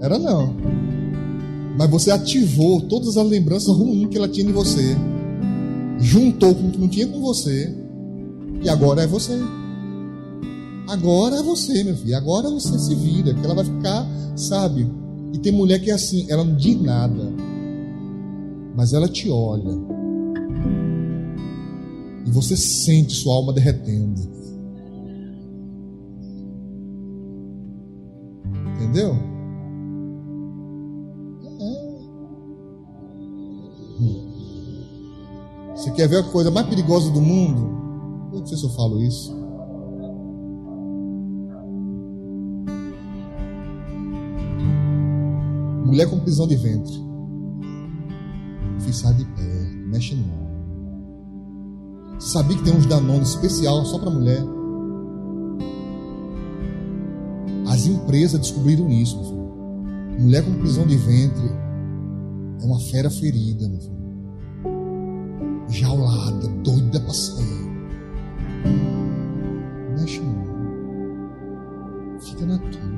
Era 0.00 0.18
não. 0.18 0.54
Mas 1.76 1.90
você 1.90 2.10
ativou 2.10 2.80
todas 2.80 3.18
as 3.18 3.28
lembranças 3.28 3.76
ruins 3.76 4.08
que 4.08 4.16
ela 4.16 4.26
tinha 4.26 4.46
de 4.46 4.52
você. 4.52 4.96
Juntou 5.98 6.54
com 6.54 6.68
o 6.68 6.70
que 6.70 6.78
não 6.78 6.88
tinha 6.88 7.06
com 7.06 7.20
você. 7.20 7.70
E 8.62 8.68
agora 8.70 9.02
é 9.02 9.06
você. 9.06 9.38
Agora 10.88 11.36
é 11.36 11.42
você, 11.42 11.84
meu 11.84 11.94
filho. 11.96 12.16
Agora 12.16 12.48
você 12.48 12.78
se 12.78 12.94
vira. 12.94 13.34
Porque 13.34 13.44
ela 13.44 13.62
vai 13.62 13.64
ficar, 13.66 14.08
sabe? 14.34 14.90
E 15.34 15.38
tem 15.38 15.52
mulher 15.52 15.78
que 15.78 15.90
é 15.90 15.94
assim, 15.94 16.24
ela 16.30 16.44
não 16.44 16.56
diz 16.56 16.80
nada. 16.80 17.30
Mas 18.74 18.94
ela 18.94 19.06
te 19.06 19.28
olha. 19.28 19.78
E 22.26 22.30
você 22.30 22.56
sente 22.56 23.12
sua 23.16 23.34
alma 23.34 23.52
derretendo. 23.52 24.22
Entendeu? 28.94 29.16
É. 31.58 31.74
Você 35.74 35.90
quer 35.90 36.08
ver 36.08 36.18
a 36.18 36.22
coisa 36.22 36.52
mais 36.52 36.68
perigosa 36.68 37.10
do 37.10 37.20
mundo? 37.20 37.74
Não 38.32 38.46
sei 38.46 38.56
se 38.56 38.64
eu 38.64 38.70
falo 38.70 39.02
isso. 39.02 39.36
Mulher 45.84 46.08
com 46.08 46.20
prisão 46.20 46.46
de 46.46 46.54
ventre. 46.54 46.94
Fiz 48.78 48.98
sai 48.98 49.14
de 49.14 49.24
pé, 49.24 49.70
mexe 49.88 50.14
não. 50.14 50.44
Sabia 52.20 52.56
que 52.56 52.62
tem 52.62 52.76
uns 52.76 52.86
Danone 52.86 53.24
especial 53.24 53.84
só 53.84 53.98
para 53.98 54.10
mulher? 54.10 54.44
As 57.74 57.86
empresas 57.86 58.38
descobriram 58.38 58.88
isso. 58.88 59.18
Mulher 60.16 60.44
com 60.44 60.54
prisão 60.60 60.86
de 60.86 60.96
ventre 60.96 61.50
é 62.62 62.64
uma 62.64 62.78
fera 62.78 63.10
ferida, 63.10 63.68
meu 63.68 63.80
filho. 63.80 63.94
Jaulada, 65.70 66.46
doida 66.62 67.00
para 67.00 67.12
sair. 67.12 67.66
Mexe 69.98 70.20
não. 70.20 70.44
Fica 72.20 72.46
na 72.46 72.58
tua. 72.58 72.94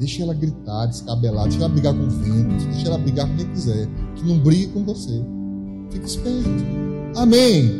Deixa 0.00 0.24
ela 0.24 0.34
gritar, 0.34 0.86
descabelar, 0.86 1.44
deixa 1.44 1.60
ela 1.60 1.68
brigar 1.68 1.94
com 1.94 2.06
o 2.06 2.10
vento, 2.10 2.64
deixa 2.72 2.88
ela 2.88 2.98
brigar 2.98 3.28
com 3.28 3.36
quem 3.36 3.46
quiser, 3.52 3.88
que 4.16 4.24
não 4.24 4.40
brigue 4.40 4.66
com 4.72 4.84
você. 4.84 5.24
Fique 5.90 6.06
esperto. 6.06 6.50
Amém. 7.14 7.70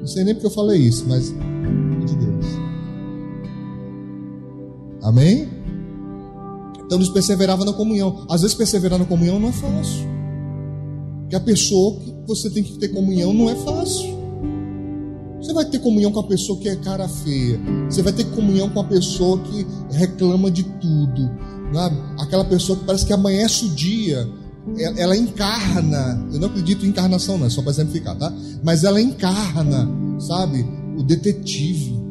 Não 0.00 0.06
sei 0.06 0.22
nem 0.22 0.34
porque 0.34 0.48
eu 0.48 0.50
falei 0.50 0.82
isso, 0.82 1.06
mas 1.08 1.30
de 1.30 2.14
Deus. 2.14 2.65
Amém? 5.06 5.48
Então 6.84 6.98
nos 6.98 7.08
perseverava 7.08 7.64
na 7.64 7.72
comunhão. 7.72 8.26
Às 8.28 8.42
vezes 8.42 8.56
perseverar 8.56 8.98
na 8.98 9.04
comunhão 9.04 9.38
não 9.38 9.48
é 9.48 9.52
fácil. 9.52 10.04
Porque 11.20 11.36
a 11.36 11.40
pessoa 11.40 12.00
que 12.00 12.12
você 12.26 12.50
tem 12.50 12.64
que 12.64 12.76
ter 12.78 12.88
comunhão 12.88 13.32
não 13.32 13.48
é 13.48 13.54
fácil. 13.54 14.16
Você 15.40 15.52
vai 15.52 15.64
ter 15.64 15.78
comunhão 15.78 16.10
com 16.10 16.18
a 16.18 16.24
pessoa 16.24 16.58
que 16.58 16.68
é 16.68 16.74
cara 16.74 17.08
feia. 17.08 17.60
Você 17.88 18.02
vai 18.02 18.12
ter 18.12 18.24
comunhão 18.24 18.68
com 18.68 18.80
a 18.80 18.84
pessoa 18.84 19.38
que 19.38 19.64
reclama 19.92 20.50
de 20.50 20.64
tudo. 20.64 21.30
Sabe? 21.72 21.96
Aquela 22.18 22.44
pessoa 22.44 22.76
que 22.76 22.84
parece 22.84 23.06
que 23.06 23.12
amanhece 23.12 23.66
o 23.66 23.68
dia. 23.68 24.28
Ela 24.96 25.16
encarna. 25.16 26.26
Eu 26.32 26.40
não 26.40 26.48
acredito 26.48 26.84
em 26.84 26.88
encarnação, 26.88 27.38
não, 27.38 27.46
é 27.46 27.50
só 27.50 27.62
para 27.62 27.70
exemplificar, 27.70 28.16
tá? 28.16 28.32
Mas 28.64 28.82
ela 28.82 29.00
encarna, 29.00 29.88
sabe? 30.18 30.66
O 30.98 31.04
detetive. 31.04 32.05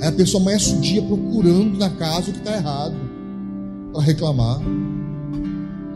Aí 0.00 0.08
a 0.08 0.12
pessoa 0.12 0.42
amanhece 0.42 0.74
o 0.74 0.80
dia 0.80 1.02
procurando 1.02 1.78
na 1.78 1.90
casa 1.90 2.30
o 2.30 2.32
que 2.32 2.38
está 2.38 2.56
errado. 2.56 2.94
Para 3.92 4.02
reclamar. 4.02 4.58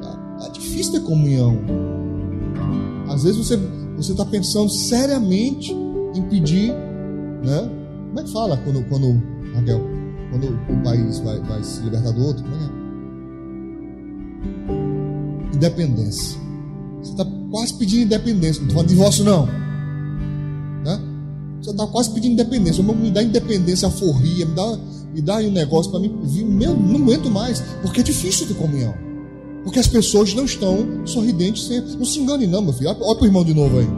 Tá? 0.01 0.47
É 0.47 0.51
difícil 0.51 0.93
ter 0.93 1.01
comunhão. 1.01 1.59
Às 3.09 3.23
vezes 3.25 3.37
você 3.39 3.57
você 3.99 4.13
está 4.13 4.25
pensando 4.25 4.71
seriamente 4.71 5.75
impedir, 6.15 6.73
né? 7.45 7.69
Como 8.09 8.21
é 8.21 8.23
que 8.23 8.33
fala 8.33 8.57
quando, 8.59 8.85
quando 8.85 9.21
Raquel, 9.57 9.81
quando 10.31 10.57
o 10.71 10.83
país 10.85 11.19
vai, 11.19 11.41
vai 11.41 11.65
se 11.65 11.83
libertar 11.83 12.13
do 12.13 12.25
outro? 12.25 12.45
Como 12.45 12.55
é? 12.55 12.61
é? 15.53 15.57
Independência. 15.57 16.39
Você 17.03 17.11
está 17.11 17.27
quase 17.51 17.75
pedindo 17.75 18.03
independência. 18.03 18.61
Não 18.61 18.69
estou 18.69 18.77
falando 18.77 18.89
divórcio, 18.89 19.25
não. 19.25 19.49
Você 21.61 21.71
está 21.71 21.87
quase 21.87 22.11
pedindo 22.11 22.33
independência. 22.33 22.83
Me 22.83 23.11
dá 23.11 23.23
independência, 23.23 23.91
forria, 23.91 24.47
me 24.47 24.55
dá, 24.55 24.79
me 25.15 25.23
dá 25.23 25.37
um 25.37 25.51
negócio 25.51 25.91
para 25.91 26.01
mim. 26.01 26.15
Meu, 26.45 26.77
não 26.77 27.03
aguento 27.03 27.31
mais, 27.31 27.61
porque 27.83 28.01
é 28.01 28.03
difícil 28.03 28.47
ter 28.47 28.55
comunhão. 28.55 28.95
Porque 29.65 29.79
as 29.79 29.87
pessoas 29.87 30.33
não 30.35 30.45
estão 30.45 31.07
sorridentes 31.07 31.65
sempre. 31.65 31.97
Não 31.97 32.05
se 32.05 32.19
engane, 32.21 32.47
não, 32.47 32.63
meu 32.63 32.73
filho. 32.73 32.91
Olha, 32.91 32.99
olha 33.03 33.15
para 33.17 33.25
o 33.25 33.27
irmão 33.27 33.45
de 33.45 33.55
novo 33.55 33.79
aí. 33.79 33.89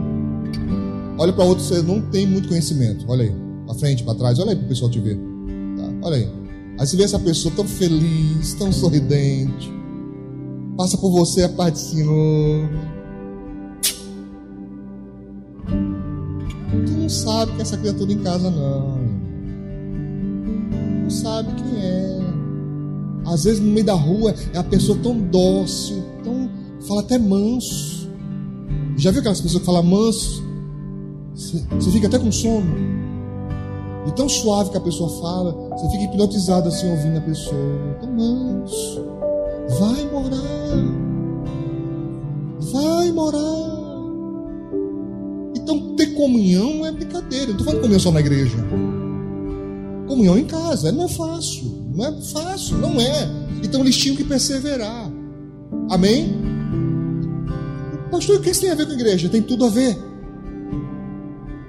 Olha 1.17 1.31
para 1.31 1.43
outro, 1.43 1.63
você 1.63 1.81
não 1.81 2.01
tem 2.01 2.25
muito 2.25 2.47
conhecimento. 2.47 3.05
Olha 3.07 3.23
aí, 3.23 3.33
para 3.65 3.75
frente, 3.75 4.03
para 4.03 4.15
trás. 4.15 4.39
Olha 4.39 4.51
aí 4.51 4.55
para 4.55 4.65
o 4.65 4.67
pessoal 4.67 4.89
te 4.89 4.99
ver. 4.99 5.15
Tá? 5.15 6.07
Olha 6.07 6.17
aí. 6.17 6.29
Aí 6.79 6.87
você 6.87 6.97
vê 6.97 7.03
essa 7.03 7.19
pessoa 7.19 7.53
tão 7.55 7.67
feliz, 7.67 8.53
tão 8.55 8.71
sorridente. 8.71 9.71
Passa 10.75 10.97
por 10.97 11.11
você 11.11 11.43
a 11.43 11.49
paz 11.49 11.73
do 11.73 11.79
Senhor. 11.79 12.69
Tu 16.71 16.91
não 16.91 17.09
sabe 17.09 17.51
que 17.53 17.61
essa 17.61 17.77
criatura 17.77 18.11
em 18.11 18.19
casa, 18.19 18.49
não. 18.49 18.97
Não 21.03 21.09
sabe 21.09 21.53
quem 21.53 21.79
é. 21.79 22.19
Às 23.25 23.43
vezes 23.43 23.59
no 23.59 23.71
meio 23.71 23.85
da 23.85 23.93
rua 23.93 24.33
é 24.53 24.57
a 24.57 24.63
pessoa 24.63 24.97
tão 25.03 25.17
dócil, 25.17 26.03
tão. 26.23 26.49
fala 26.87 27.01
até 27.01 27.17
manso. 27.17 28.09
Já 28.97 29.11
viu 29.11 29.19
aquelas 29.19 29.41
pessoas 29.41 29.61
que 29.61 29.65
falam 29.65 29.83
manso? 29.83 30.43
Você 31.35 31.91
fica 31.91 32.07
até 32.07 32.17
com 32.19 32.31
sono. 32.31 32.71
E 34.07 34.11
tão 34.13 34.27
suave 34.27 34.71
que 34.71 34.77
a 34.77 34.81
pessoa 34.81 35.09
fala, 35.21 35.51
você 35.77 35.89
fica 35.89 36.03
hipnotizado 36.05 36.69
assim 36.69 36.89
ouvindo 36.89 37.17
a 37.17 37.21
pessoa. 37.21 37.97
Tão 37.99 38.11
manso. 38.11 39.05
Vai 39.79 40.05
morar. 40.11 40.41
Vai 42.71 43.11
morar. 43.11 43.80
Comunhão 46.21 46.75
não 46.75 46.85
é 46.85 46.91
brincadeira. 46.91 47.47
não 47.47 47.51
estou 47.53 47.65
falando 47.65 47.81
comunhão 47.81 47.99
só 47.99 48.11
na 48.11 48.19
igreja. 48.19 48.55
Comunhão 50.07 50.37
em 50.37 50.45
casa. 50.45 50.91
Não 50.91 51.05
é 51.05 51.07
fácil. 51.07 51.83
Não 51.95 52.05
é 52.05 52.21
fácil. 52.21 52.77
Não 52.77 53.01
é. 53.01 53.27
Então 53.63 53.81
eles 53.81 53.97
tinham 53.97 54.15
que 54.15 54.23
perseverar. 54.23 55.11
Amém? 55.89 56.35
Pastor, 58.11 58.37
o 58.37 58.39
que 58.39 58.51
isso 58.51 58.61
tem 58.61 58.69
a 58.69 58.75
ver 58.75 58.85
com 58.85 58.91
a 58.91 58.95
igreja? 58.95 59.29
Tem 59.29 59.41
tudo 59.41 59.65
a 59.65 59.69
ver. 59.69 59.97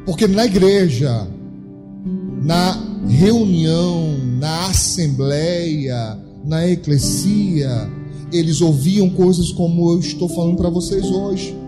Porque 0.05 0.27
na 0.27 0.45
igreja, 0.45 1.27
na 2.43 2.79
reunião, 3.09 4.19
na 4.39 4.67
assembleia, 4.67 6.19
na 6.45 6.69
eclesia, 6.69 7.91
eles 8.31 8.61
ouviam 8.61 9.09
coisas 9.09 9.51
como 9.51 9.93
eu 9.93 10.01
estou 10.01 10.29
falando 10.29 10.59
para 10.59 10.69
vocês 10.69 11.07
hoje. 11.07 11.62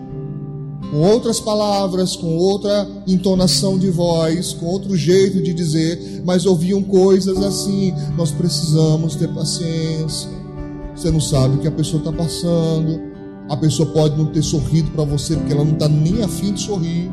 Com 0.95 1.01
outras 1.01 1.41
palavras, 1.41 2.15
com 2.15 2.37
outra 2.37 2.87
entonação 3.05 3.77
de 3.77 3.89
voz, 3.89 4.53
com 4.53 4.65
outro 4.67 4.95
jeito 4.95 5.43
de 5.43 5.53
dizer, 5.53 6.21
mas 6.23 6.45
ouviam 6.45 6.81
coisas 6.81 7.37
assim. 7.43 7.93
Nós 8.15 8.31
precisamos 8.31 9.13
ter 9.13 9.27
paciência. 9.27 10.29
Você 10.95 11.11
não 11.11 11.19
sabe 11.19 11.55
o 11.55 11.59
que 11.59 11.67
a 11.67 11.71
pessoa 11.71 11.99
está 11.99 12.13
passando. 12.13 13.01
A 13.49 13.57
pessoa 13.57 13.89
pode 13.89 14.17
não 14.17 14.27
ter 14.27 14.41
sorrido 14.41 14.89
para 14.91 15.03
você 15.03 15.35
porque 15.35 15.51
ela 15.51 15.65
não 15.65 15.73
está 15.73 15.89
nem 15.89 16.23
afim 16.23 16.53
de 16.53 16.61
sorrir, 16.61 17.11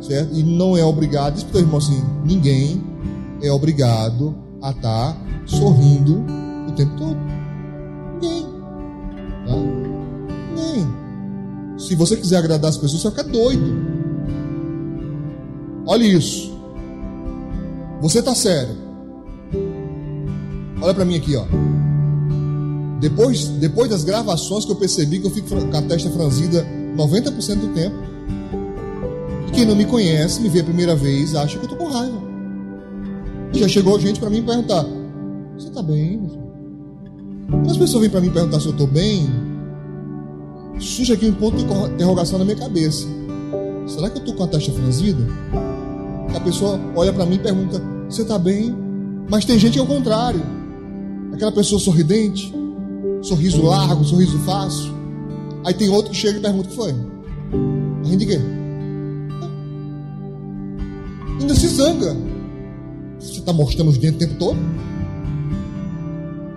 certo? 0.00 0.34
E 0.34 0.42
não 0.42 0.74
é 0.74 0.82
obrigado. 0.82 1.34
Diz 1.34 1.44
para 1.44 1.58
o 1.58 1.60
irmão 1.60 1.76
assim: 1.76 2.02
ninguém 2.24 2.82
é 3.42 3.52
obrigado 3.52 4.34
a 4.62 4.70
estar 4.70 5.12
tá 5.12 5.16
sorrindo 5.44 6.24
o 6.66 6.72
tempo 6.72 6.96
todo. 6.96 7.31
Se 11.92 11.96
você 11.96 12.16
quiser 12.16 12.38
agradar 12.38 12.70
as 12.70 12.78
pessoas, 12.78 13.02
você 13.02 13.10
vai 13.10 13.18
ficar 13.18 13.30
doido. 13.30 13.70
Olha 15.84 16.04
isso. 16.04 16.50
Você 18.00 18.20
está 18.20 18.34
sério. 18.34 18.74
Olha 20.80 20.94
para 20.94 21.04
mim 21.04 21.16
aqui, 21.16 21.36
ó. 21.36 21.44
Depois, 22.98 23.46
depois 23.46 23.90
das 23.90 24.04
gravações 24.04 24.64
que 24.64 24.72
eu 24.72 24.76
percebi 24.76 25.20
que 25.20 25.26
eu 25.26 25.30
fico 25.30 25.48
com 25.50 25.76
a 25.76 25.82
testa 25.82 26.08
franzida 26.08 26.66
90% 26.96 27.56
do 27.56 27.74
tempo. 27.74 27.96
E 29.48 29.50
quem 29.50 29.66
não 29.66 29.76
me 29.76 29.84
conhece, 29.84 30.40
me 30.40 30.48
vê 30.48 30.60
a 30.60 30.64
primeira 30.64 30.96
vez, 30.96 31.34
acha 31.34 31.58
que 31.58 31.66
eu 31.66 31.68
tô 31.68 31.76
com 31.76 31.88
raiva. 31.88 32.22
Já 33.52 33.68
chegou 33.68 34.00
gente 34.00 34.18
para 34.18 34.30
mim 34.30 34.42
perguntar: 34.42 34.86
Você 35.58 35.68
está 35.68 35.82
bem? 35.82 36.22
As 37.68 37.76
pessoas 37.76 38.00
vêm 38.00 38.08
para 38.08 38.22
mim 38.22 38.30
perguntar 38.30 38.60
se 38.60 38.66
eu 38.66 38.72
estou 38.72 38.86
bem, 38.86 39.28
surge 40.78 41.12
aqui 41.12 41.26
um 41.26 41.34
ponto 41.34 41.56
de 41.56 41.64
interrogação 41.64 42.38
na 42.38 42.44
minha 42.44 42.56
cabeça: 42.56 43.06
Será 43.86 44.08
que 44.08 44.18
eu 44.18 44.20
estou 44.20 44.34
com 44.34 44.44
a 44.44 44.48
testa 44.48 44.72
franzida? 44.72 45.26
A 46.34 46.40
pessoa 46.40 46.80
olha 46.94 47.12
para 47.12 47.26
mim 47.26 47.36
e 47.36 47.38
pergunta: 47.38 47.82
Você 48.08 48.22
está 48.22 48.38
bem? 48.38 48.74
Mas 49.28 49.44
tem 49.44 49.58
gente 49.58 49.74
que 49.74 49.78
é 49.78 49.82
o 49.82 49.86
contrário. 49.86 50.42
Aquela 51.32 51.52
pessoa 51.52 51.80
sorridente, 51.80 52.52
sorriso 53.22 53.62
largo, 53.62 54.04
sorriso 54.04 54.38
fácil. 54.40 54.92
Aí 55.64 55.74
tem 55.74 55.88
outro 55.88 56.10
que 56.10 56.16
chega 56.16 56.38
e 56.38 56.42
pergunta: 56.42 56.68
O 56.68 56.70
que 56.70 56.76
foi? 56.76 56.94
A 58.02 58.08
gente 58.08 58.26
quê? 58.26 58.40
Ainda 61.40 61.54
se 61.54 61.68
zanga. 61.68 62.16
Você 63.18 63.38
está 63.38 63.52
mostrando 63.52 63.88
os 63.88 63.98
dentes 63.98 64.16
o 64.16 64.18
tempo 64.18 64.34
todo? 64.38 64.58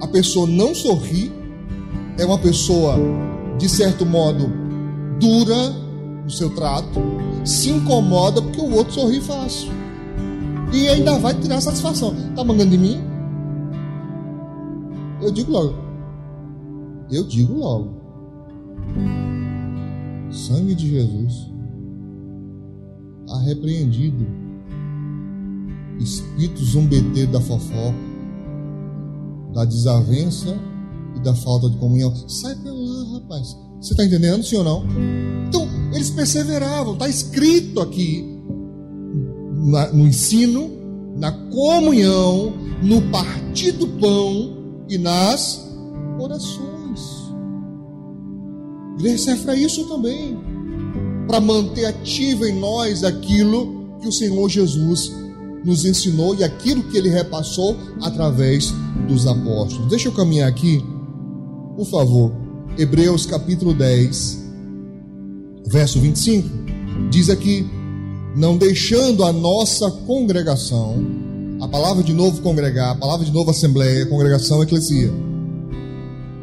A 0.01 0.07
pessoa 0.07 0.47
não 0.47 0.73
sorri, 0.73 1.31
é 2.17 2.25
uma 2.25 2.37
pessoa, 2.37 2.95
de 3.57 3.69
certo 3.69 4.05
modo, 4.05 4.51
dura 5.19 5.69
no 6.23 6.29
seu 6.29 6.49
trato, 6.55 6.99
se 7.43 7.69
incomoda 7.69 8.41
porque 8.41 8.59
o 8.59 8.73
outro 8.73 8.93
sorri 8.93 9.21
fácil. 9.21 9.71
E 10.73 10.87
ainda 10.87 11.17
vai 11.19 11.33
tirar 11.33 11.61
satisfação. 11.61 12.13
Está 12.29 12.43
mangando 12.43 12.71
de 12.71 12.77
mim? 12.77 12.99
Eu 15.21 15.31
digo 15.31 15.51
logo. 15.51 15.75
Eu 17.09 17.23
digo 17.23 17.53
logo. 17.53 17.93
Sangue 20.31 20.75
de 20.75 20.89
Jesus. 20.89 21.51
Está 23.25 23.39
repreendido 23.39 24.25
espírito 25.99 26.63
zombeteiro 26.63 27.31
da 27.31 27.39
fofoca, 27.39 27.95
da 29.53 29.65
desavença 29.65 30.57
e 31.15 31.19
da 31.19 31.33
falta 31.33 31.69
de 31.69 31.77
comunhão. 31.77 32.13
Sai 32.27 32.55
lá, 32.55 32.71
rapaz. 33.15 33.55
Você 33.81 33.93
está 33.93 34.05
entendendo, 34.05 34.43
sim 34.43 34.57
ou 34.57 34.63
não? 34.63 34.83
Então, 35.47 35.67
eles 35.93 36.09
perseveravam. 36.09 36.93
Está 36.93 37.07
escrito 37.07 37.81
aqui 37.81 38.25
na, 39.65 39.91
no 39.91 40.07
ensino, 40.07 40.69
na 41.17 41.31
comunhão, 41.31 42.53
no 42.81 43.01
partir 43.11 43.71
do 43.73 43.87
pão 43.87 44.57
e 44.89 44.97
nas 44.97 45.65
orações. 46.19 47.01
Igreja 48.97 49.23
serve 49.25 49.43
para 49.43 49.55
isso 49.55 49.87
também. 49.87 50.37
Para 51.27 51.41
manter 51.41 51.85
ativo 51.85 52.45
em 52.45 52.59
nós 52.59 53.03
aquilo 53.03 53.97
que 53.99 54.07
o 54.07 54.11
Senhor 54.11 54.47
Jesus 54.49 55.11
nos 55.65 55.83
ensinou 55.83 56.35
e 56.35 56.43
aquilo 56.43 56.83
que 56.83 56.97
ele 56.97 57.09
repassou 57.09 57.75
através 58.01 58.71
dos 59.07 59.25
apóstolos. 59.25 59.89
Deixa 59.89 60.07
eu 60.07 60.11
caminhar 60.11 60.47
aqui, 60.47 60.83
por 61.75 61.85
favor. 61.85 62.44
Hebreus 62.77 63.25
capítulo 63.25 63.73
10, 63.73 64.37
verso 65.67 65.99
25. 65.99 66.49
Diz 67.09 67.29
aqui: 67.29 67.65
Não 68.35 68.57
deixando 68.57 69.23
a 69.23 69.31
nossa 69.31 69.89
congregação, 69.89 70.97
a 71.61 71.67
palavra 71.67 72.03
de 72.03 72.13
novo 72.13 72.41
congregar, 72.41 72.91
a 72.91 72.95
palavra 72.95 73.25
de 73.25 73.31
novo 73.31 73.51
assembleia, 73.51 74.05
congregação, 74.05 74.61
eclesia. 74.61 75.11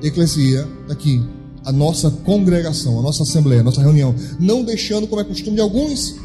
Eclesia, 0.03 0.67
aqui, 0.91 1.23
a 1.65 1.71
nossa 1.71 2.11
congregação, 2.11 2.99
a 2.99 3.03
nossa 3.03 3.23
assembleia, 3.23 3.61
a 3.61 3.65
nossa 3.65 3.81
reunião. 3.81 4.15
Não 4.41 4.65
deixando, 4.65 5.07
como 5.07 5.21
é 5.21 5.25
costume 5.25 5.57
de 5.57 5.63
alguns, 5.63 6.17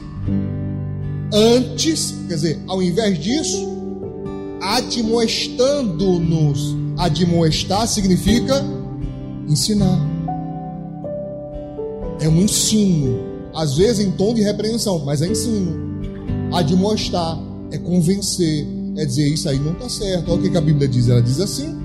Antes, 1.33 2.13
quer 2.27 2.35
dizer, 2.35 2.59
ao 2.67 2.79
invés 2.81 3.19
disso, 3.19 3.67
admoestando-nos. 4.61 6.75
Admoestar 6.97 7.87
significa 7.87 8.63
ensinar. 9.47 9.99
É 12.19 12.27
um 12.27 12.41
ensino. 12.41 13.19
Às 13.53 13.75
vezes 13.75 14.05
em 14.05 14.11
tom 14.11 14.33
de 14.33 14.41
repreensão, 14.41 14.99
mas 15.05 15.21
é 15.21 15.27
ensino. 15.27 15.87
Admoestar 16.53 17.39
é 17.71 17.77
convencer, 17.77 18.67
é 18.95 19.05
dizer 19.05 19.27
isso 19.27 19.49
aí 19.49 19.59
não 19.59 19.73
está 19.73 19.89
certo. 19.89 20.31
Olha 20.31 20.39
o 20.39 20.51
que 20.51 20.57
a 20.57 20.61
Bíblia 20.61 20.87
diz. 20.87 21.09
Ela 21.09 21.21
diz 21.21 21.39
assim: 21.39 21.75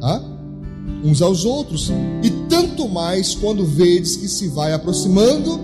tá? 0.00 0.38
uns 1.02 1.22
aos 1.22 1.44
outros, 1.44 1.90
e 2.22 2.30
tanto 2.48 2.88
mais 2.88 3.34
quando 3.34 3.64
vedes 3.64 4.16
que 4.16 4.28
se 4.28 4.48
vai 4.48 4.72
aproximando 4.72 5.60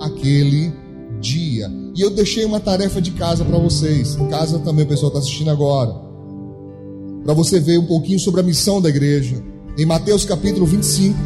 aquele 0.00 0.72
dia. 1.20 1.70
E 1.94 2.00
eu 2.00 2.10
deixei 2.10 2.44
uma 2.44 2.60
tarefa 2.60 3.00
de 3.00 3.12
casa 3.12 3.44
para 3.44 3.58
vocês. 3.58 4.16
Em 4.16 4.28
casa 4.28 4.58
também 4.58 4.84
o 4.84 4.88
pessoal 4.88 5.08
está 5.08 5.20
assistindo 5.20 5.50
agora. 5.50 5.94
Para 7.24 7.34
você 7.34 7.58
ver 7.60 7.78
um 7.78 7.86
pouquinho 7.86 8.18
sobre 8.18 8.40
a 8.40 8.44
missão 8.44 8.80
da 8.80 8.88
igreja. 8.88 9.42
Em 9.76 9.84
Mateus 9.84 10.24
capítulo 10.24 10.66
25, 10.66 11.18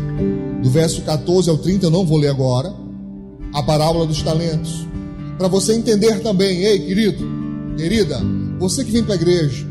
do 0.63 0.71
verso 0.71 1.03
14 1.03 1.51
ao 1.51 1.59
30, 1.59 1.85
eu 1.85 1.91
não 1.91 2.07
vou 2.07 2.17
ler 2.17 2.29
agora. 2.29 2.75
A 3.53 3.63
parábola 3.63 4.07
dos 4.07 4.23
talentos. 4.23 4.87
Para 5.37 5.49
você 5.49 5.75
entender 5.75 6.21
também, 6.21 6.65
ei 6.65 6.79
querido, 6.79 7.27
querida, 7.77 8.19
você 8.59 8.83
que 8.83 8.91
vem 8.91 9.05
para 9.05 9.13
a 9.13 9.17
igreja, 9.17 9.67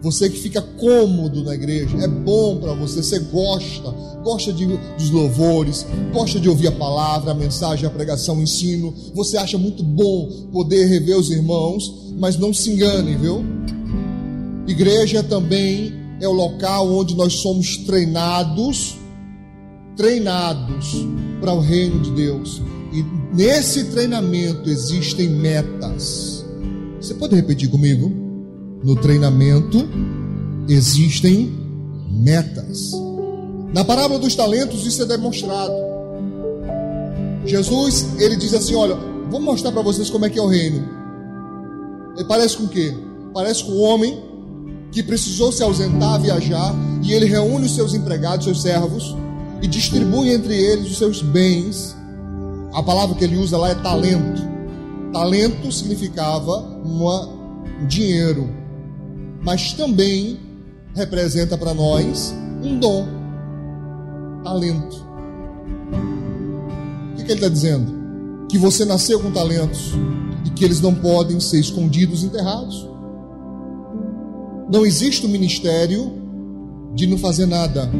você 0.00 0.30
que 0.30 0.38
fica 0.38 0.62
cômodo 0.62 1.42
na 1.42 1.52
igreja, 1.52 1.96
é 1.96 2.06
bom 2.06 2.58
para 2.58 2.74
você, 2.74 3.02
você 3.02 3.18
gosta, 3.18 3.90
gosta 4.22 4.52
de, 4.52 4.66
dos 4.66 5.10
louvores, 5.10 5.84
gosta 6.12 6.38
de 6.38 6.48
ouvir 6.48 6.68
a 6.68 6.72
palavra, 6.72 7.32
a 7.32 7.34
mensagem, 7.34 7.86
a 7.86 7.90
pregação, 7.90 8.38
o 8.38 8.42
ensino. 8.42 8.94
Você 9.14 9.36
acha 9.36 9.58
muito 9.58 9.82
bom 9.82 10.48
poder 10.52 10.86
rever 10.86 11.18
os 11.18 11.28
irmãos, 11.28 12.12
mas 12.16 12.38
não 12.38 12.54
se 12.54 12.70
engane, 12.70 13.16
viu? 13.16 13.44
Igreja 14.68 15.24
também 15.24 16.01
é 16.22 16.28
o 16.28 16.32
local 16.32 16.90
onde 16.90 17.14
nós 17.14 17.34
somos 17.34 17.76
treinados, 17.78 18.96
treinados 19.96 21.06
para 21.40 21.52
o 21.52 21.60
reino 21.60 22.00
de 22.00 22.12
Deus. 22.12 22.62
E 22.92 23.04
nesse 23.34 23.90
treinamento 23.90 24.70
existem 24.70 25.28
metas. 25.28 26.46
Você 27.00 27.14
pode 27.14 27.34
repetir 27.34 27.68
comigo? 27.68 28.22
no 28.82 28.96
treinamento 28.96 29.88
existem 30.68 31.52
metas. 32.10 32.92
Na 33.72 33.84
parábola 33.84 34.18
dos 34.18 34.34
talentos 34.34 34.84
isso 34.86 35.02
é 35.02 35.06
demonstrado. 35.06 35.72
Jesus, 37.44 38.20
ele 38.20 38.36
diz 38.36 38.52
assim, 38.54 38.74
olha, 38.74 38.94
vou 39.30 39.40
mostrar 39.40 39.72
para 39.72 39.82
vocês 39.82 40.10
como 40.10 40.26
é 40.26 40.30
que 40.30 40.38
é 40.38 40.42
o 40.42 40.46
reino. 40.46 40.88
Ele 42.16 42.26
parece 42.26 42.56
com 42.56 42.64
o 42.64 42.68
quê? 42.68 42.92
Parece 43.32 43.64
com 43.64 43.72
um 43.72 43.80
homem 43.80 44.22
que 44.92 45.02
precisou 45.02 45.50
se 45.50 45.62
ausentar, 45.62 46.20
viajar, 46.20 46.74
e 47.02 47.12
ele 47.12 47.24
reúne 47.24 47.64
os 47.64 47.74
seus 47.74 47.94
empregados, 47.94 48.44
seus 48.44 48.60
servos, 48.60 49.16
e 49.62 49.66
distribui 49.66 50.30
entre 50.30 50.54
eles 50.54 50.90
os 50.90 50.98
seus 50.98 51.22
bens. 51.22 51.96
A 52.74 52.82
palavra 52.82 53.16
que 53.16 53.24
ele 53.24 53.38
usa 53.38 53.56
lá 53.56 53.70
é 53.70 53.74
talento. 53.74 54.42
Talento 55.10 55.72
significava 55.72 56.58
uma, 56.84 57.26
um 57.80 57.86
dinheiro, 57.86 58.50
mas 59.42 59.72
também 59.72 60.38
representa 60.94 61.56
para 61.56 61.72
nós 61.72 62.34
um 62.62 62.78
dom, 62.78 63.08
talento. 64.44 65.06
O 67.12 67.16
que, 67.16 67.24
que 67.24 67.32
ele 67.32 67.40
está 67.40 67.48
dizendo? 67.48 68.46
Que 68.50 68.58
você 68.58 68.84
nasceu 68.84 69.18
com 69.20 69.30
talentos, 69.30 69.92
e 70.44 70.50
que 70.50 70.64
eles 70.64 70.82
não 70.82 70.94
podem 70.94 71.40
ser 71.40 71.60
escondidos, 71.60 72.22
enterrados. 72.22 72.91
Não 74.72 74.86
existe 74.86 75.26
o 75.26 75.28
ministério 75.28 76.10
de 76.94 77.06
não 77.06 77.18
fazer 77.18 77.44
nada. 77.44 77.90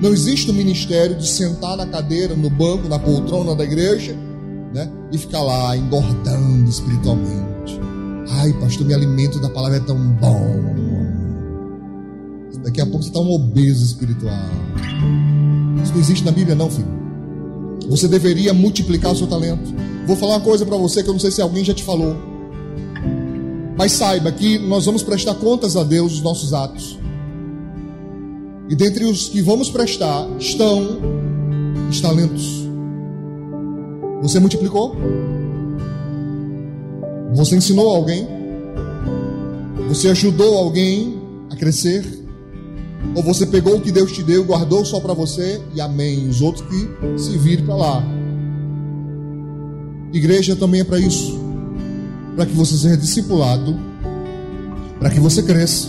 Não 0.00 0.12
existe 0.12 0.48
o 0.48 0.54
ministério 0.54 1.16
de 1.16 1.26
sentar 1.26 1.76
na 1.76 1.84
cadeira, 1.84 2.36
no 2.36 2.48
banco, 2.48 2.88
na 2.88 3.00
poltrona 3.00 3.52
da 3.56 3.64
igreja, 3.64 4.16
né? 4.72 4.88
E 5.10 5.18
ficar 5.18 5.42
lá 5.42 5.76
engordando 5.76 6.70
espiritualmente. 6.70 7.80
Ai, 8.30 8.52
pastor, 8.60 8.86
me 8.86 8.94
alimento 8.94 9.40
da 9.40 9.48
palavra 9.48 9.78
é 9.78 9.80
tão 9.80 9.98
bom. 9.98 10.62
Daqui 12.62 12.80
a 12.80 12.86
pouco 12.86 13.02
você 13.02 13.08
está 13.08 13.18
um 13.18 13.32
obeso 13.32 13.84
espiritual. 13.84 14.38
Isso 15.82 15.92
não 15.92 16.00
existe 16.00 16.24
na 16.24 16.30
Bíblia, 16.30 16.54
não, 16.54 16.70
filho. 16.70 16.86
Você 17.88 18.06
deveria 18.06 18.54
multiplicar 18.54 19.10
o 19.10 19.16
seu 19.16 19.26
talento. 19.26 19.74
Vou 20.06 20.14
falar 20.14 20.36
uma 20.36 20.44
coisa 20.44 20.64
para 20.64 20.76
você 20.76 21.02
que 21.02 21.08
eu 21.08 21.12
não 21.12 21.18
sei 21.18 21.32
se 21.32 21.42
alguém 21.42 21.64
já 21.64 21.74
te 21.74 21.82
falou. 21.82 22.31
Mas 23.82 23.94
saiba 23.94 24.30
que 24.30 24.60
nós 24.60 24.86
vamos 24.86 25.02
prestar 25.02 25.34
contas 25.34 25.76
a 25.76 25.82
Deus 25.82 26.12
dos 26.12 26.22
nossos 26.22 26.54
atos. 26.54 26.96
E 28.68 28.76
dentre 28.76 29.04
os 29.04 29.28
que 29.28 29.42
vamos 29.42 29.70
prestar 29.70 30.24
estão 30.38 31.00
os 31.90 32.00
talentos. 32.00 32.64
Você 34.22 34.38
multiplicou? 34.38 34.94
Você 37.34 37.56
ensinou 37.56 37.88
alguém? 37.88 38.24
Você 39.88 40.10
ajudou 40.10 40.56
alguém 40.58 41.20
a 41.50 41.56
crescer? 41.56 42.04
Ou 43.16 43.22
você 43.24 43.44
pegou 43.46 43.78
o 43.78 43.80
que 43.80 43.90
Deus 43.90 44.12
te 44.12 44.22
deu, 44.22 44.44
guardou 44.44 44.84
só 44.84 45.00
para 45.00 45.12
você 45.12 45.60
e 45.74 45.80
amém? 45.80 46.28
Os 46.28 46.40
outros 46.40 46.64
que 46.68 47.20
se 47.20 47.36
virem 47.36 47.66
para 47.66 47.74
lá. 47.74 48.04
Igreja 50.12 50.54
também 50.54 50.82
é 50.82 50.84
para 50.84 51.00
isso. 51.00 51.51
Para 52.34 52.46
que 52.46 52.52
você 52.52 52.76
seja 52.76 52.96
discipulado, 52.96 53.78
para 54.98 55.10
que 55.10 55.20
você 55.20 55.42
cresça 55.42 55.88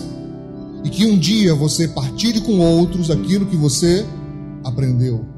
e 0.83 0.89
que 0.89 1.05
um 1.05 1.17
dia 1.17 1.55
você 1.55 1.87
partilhe 1.87 2.41
com 2.41 2.59
outros 2.59 3.09
aquilo 3.09 3.45
que 3.45 3.55
você 3.55 4.05
aprendeu. 4.63 5.32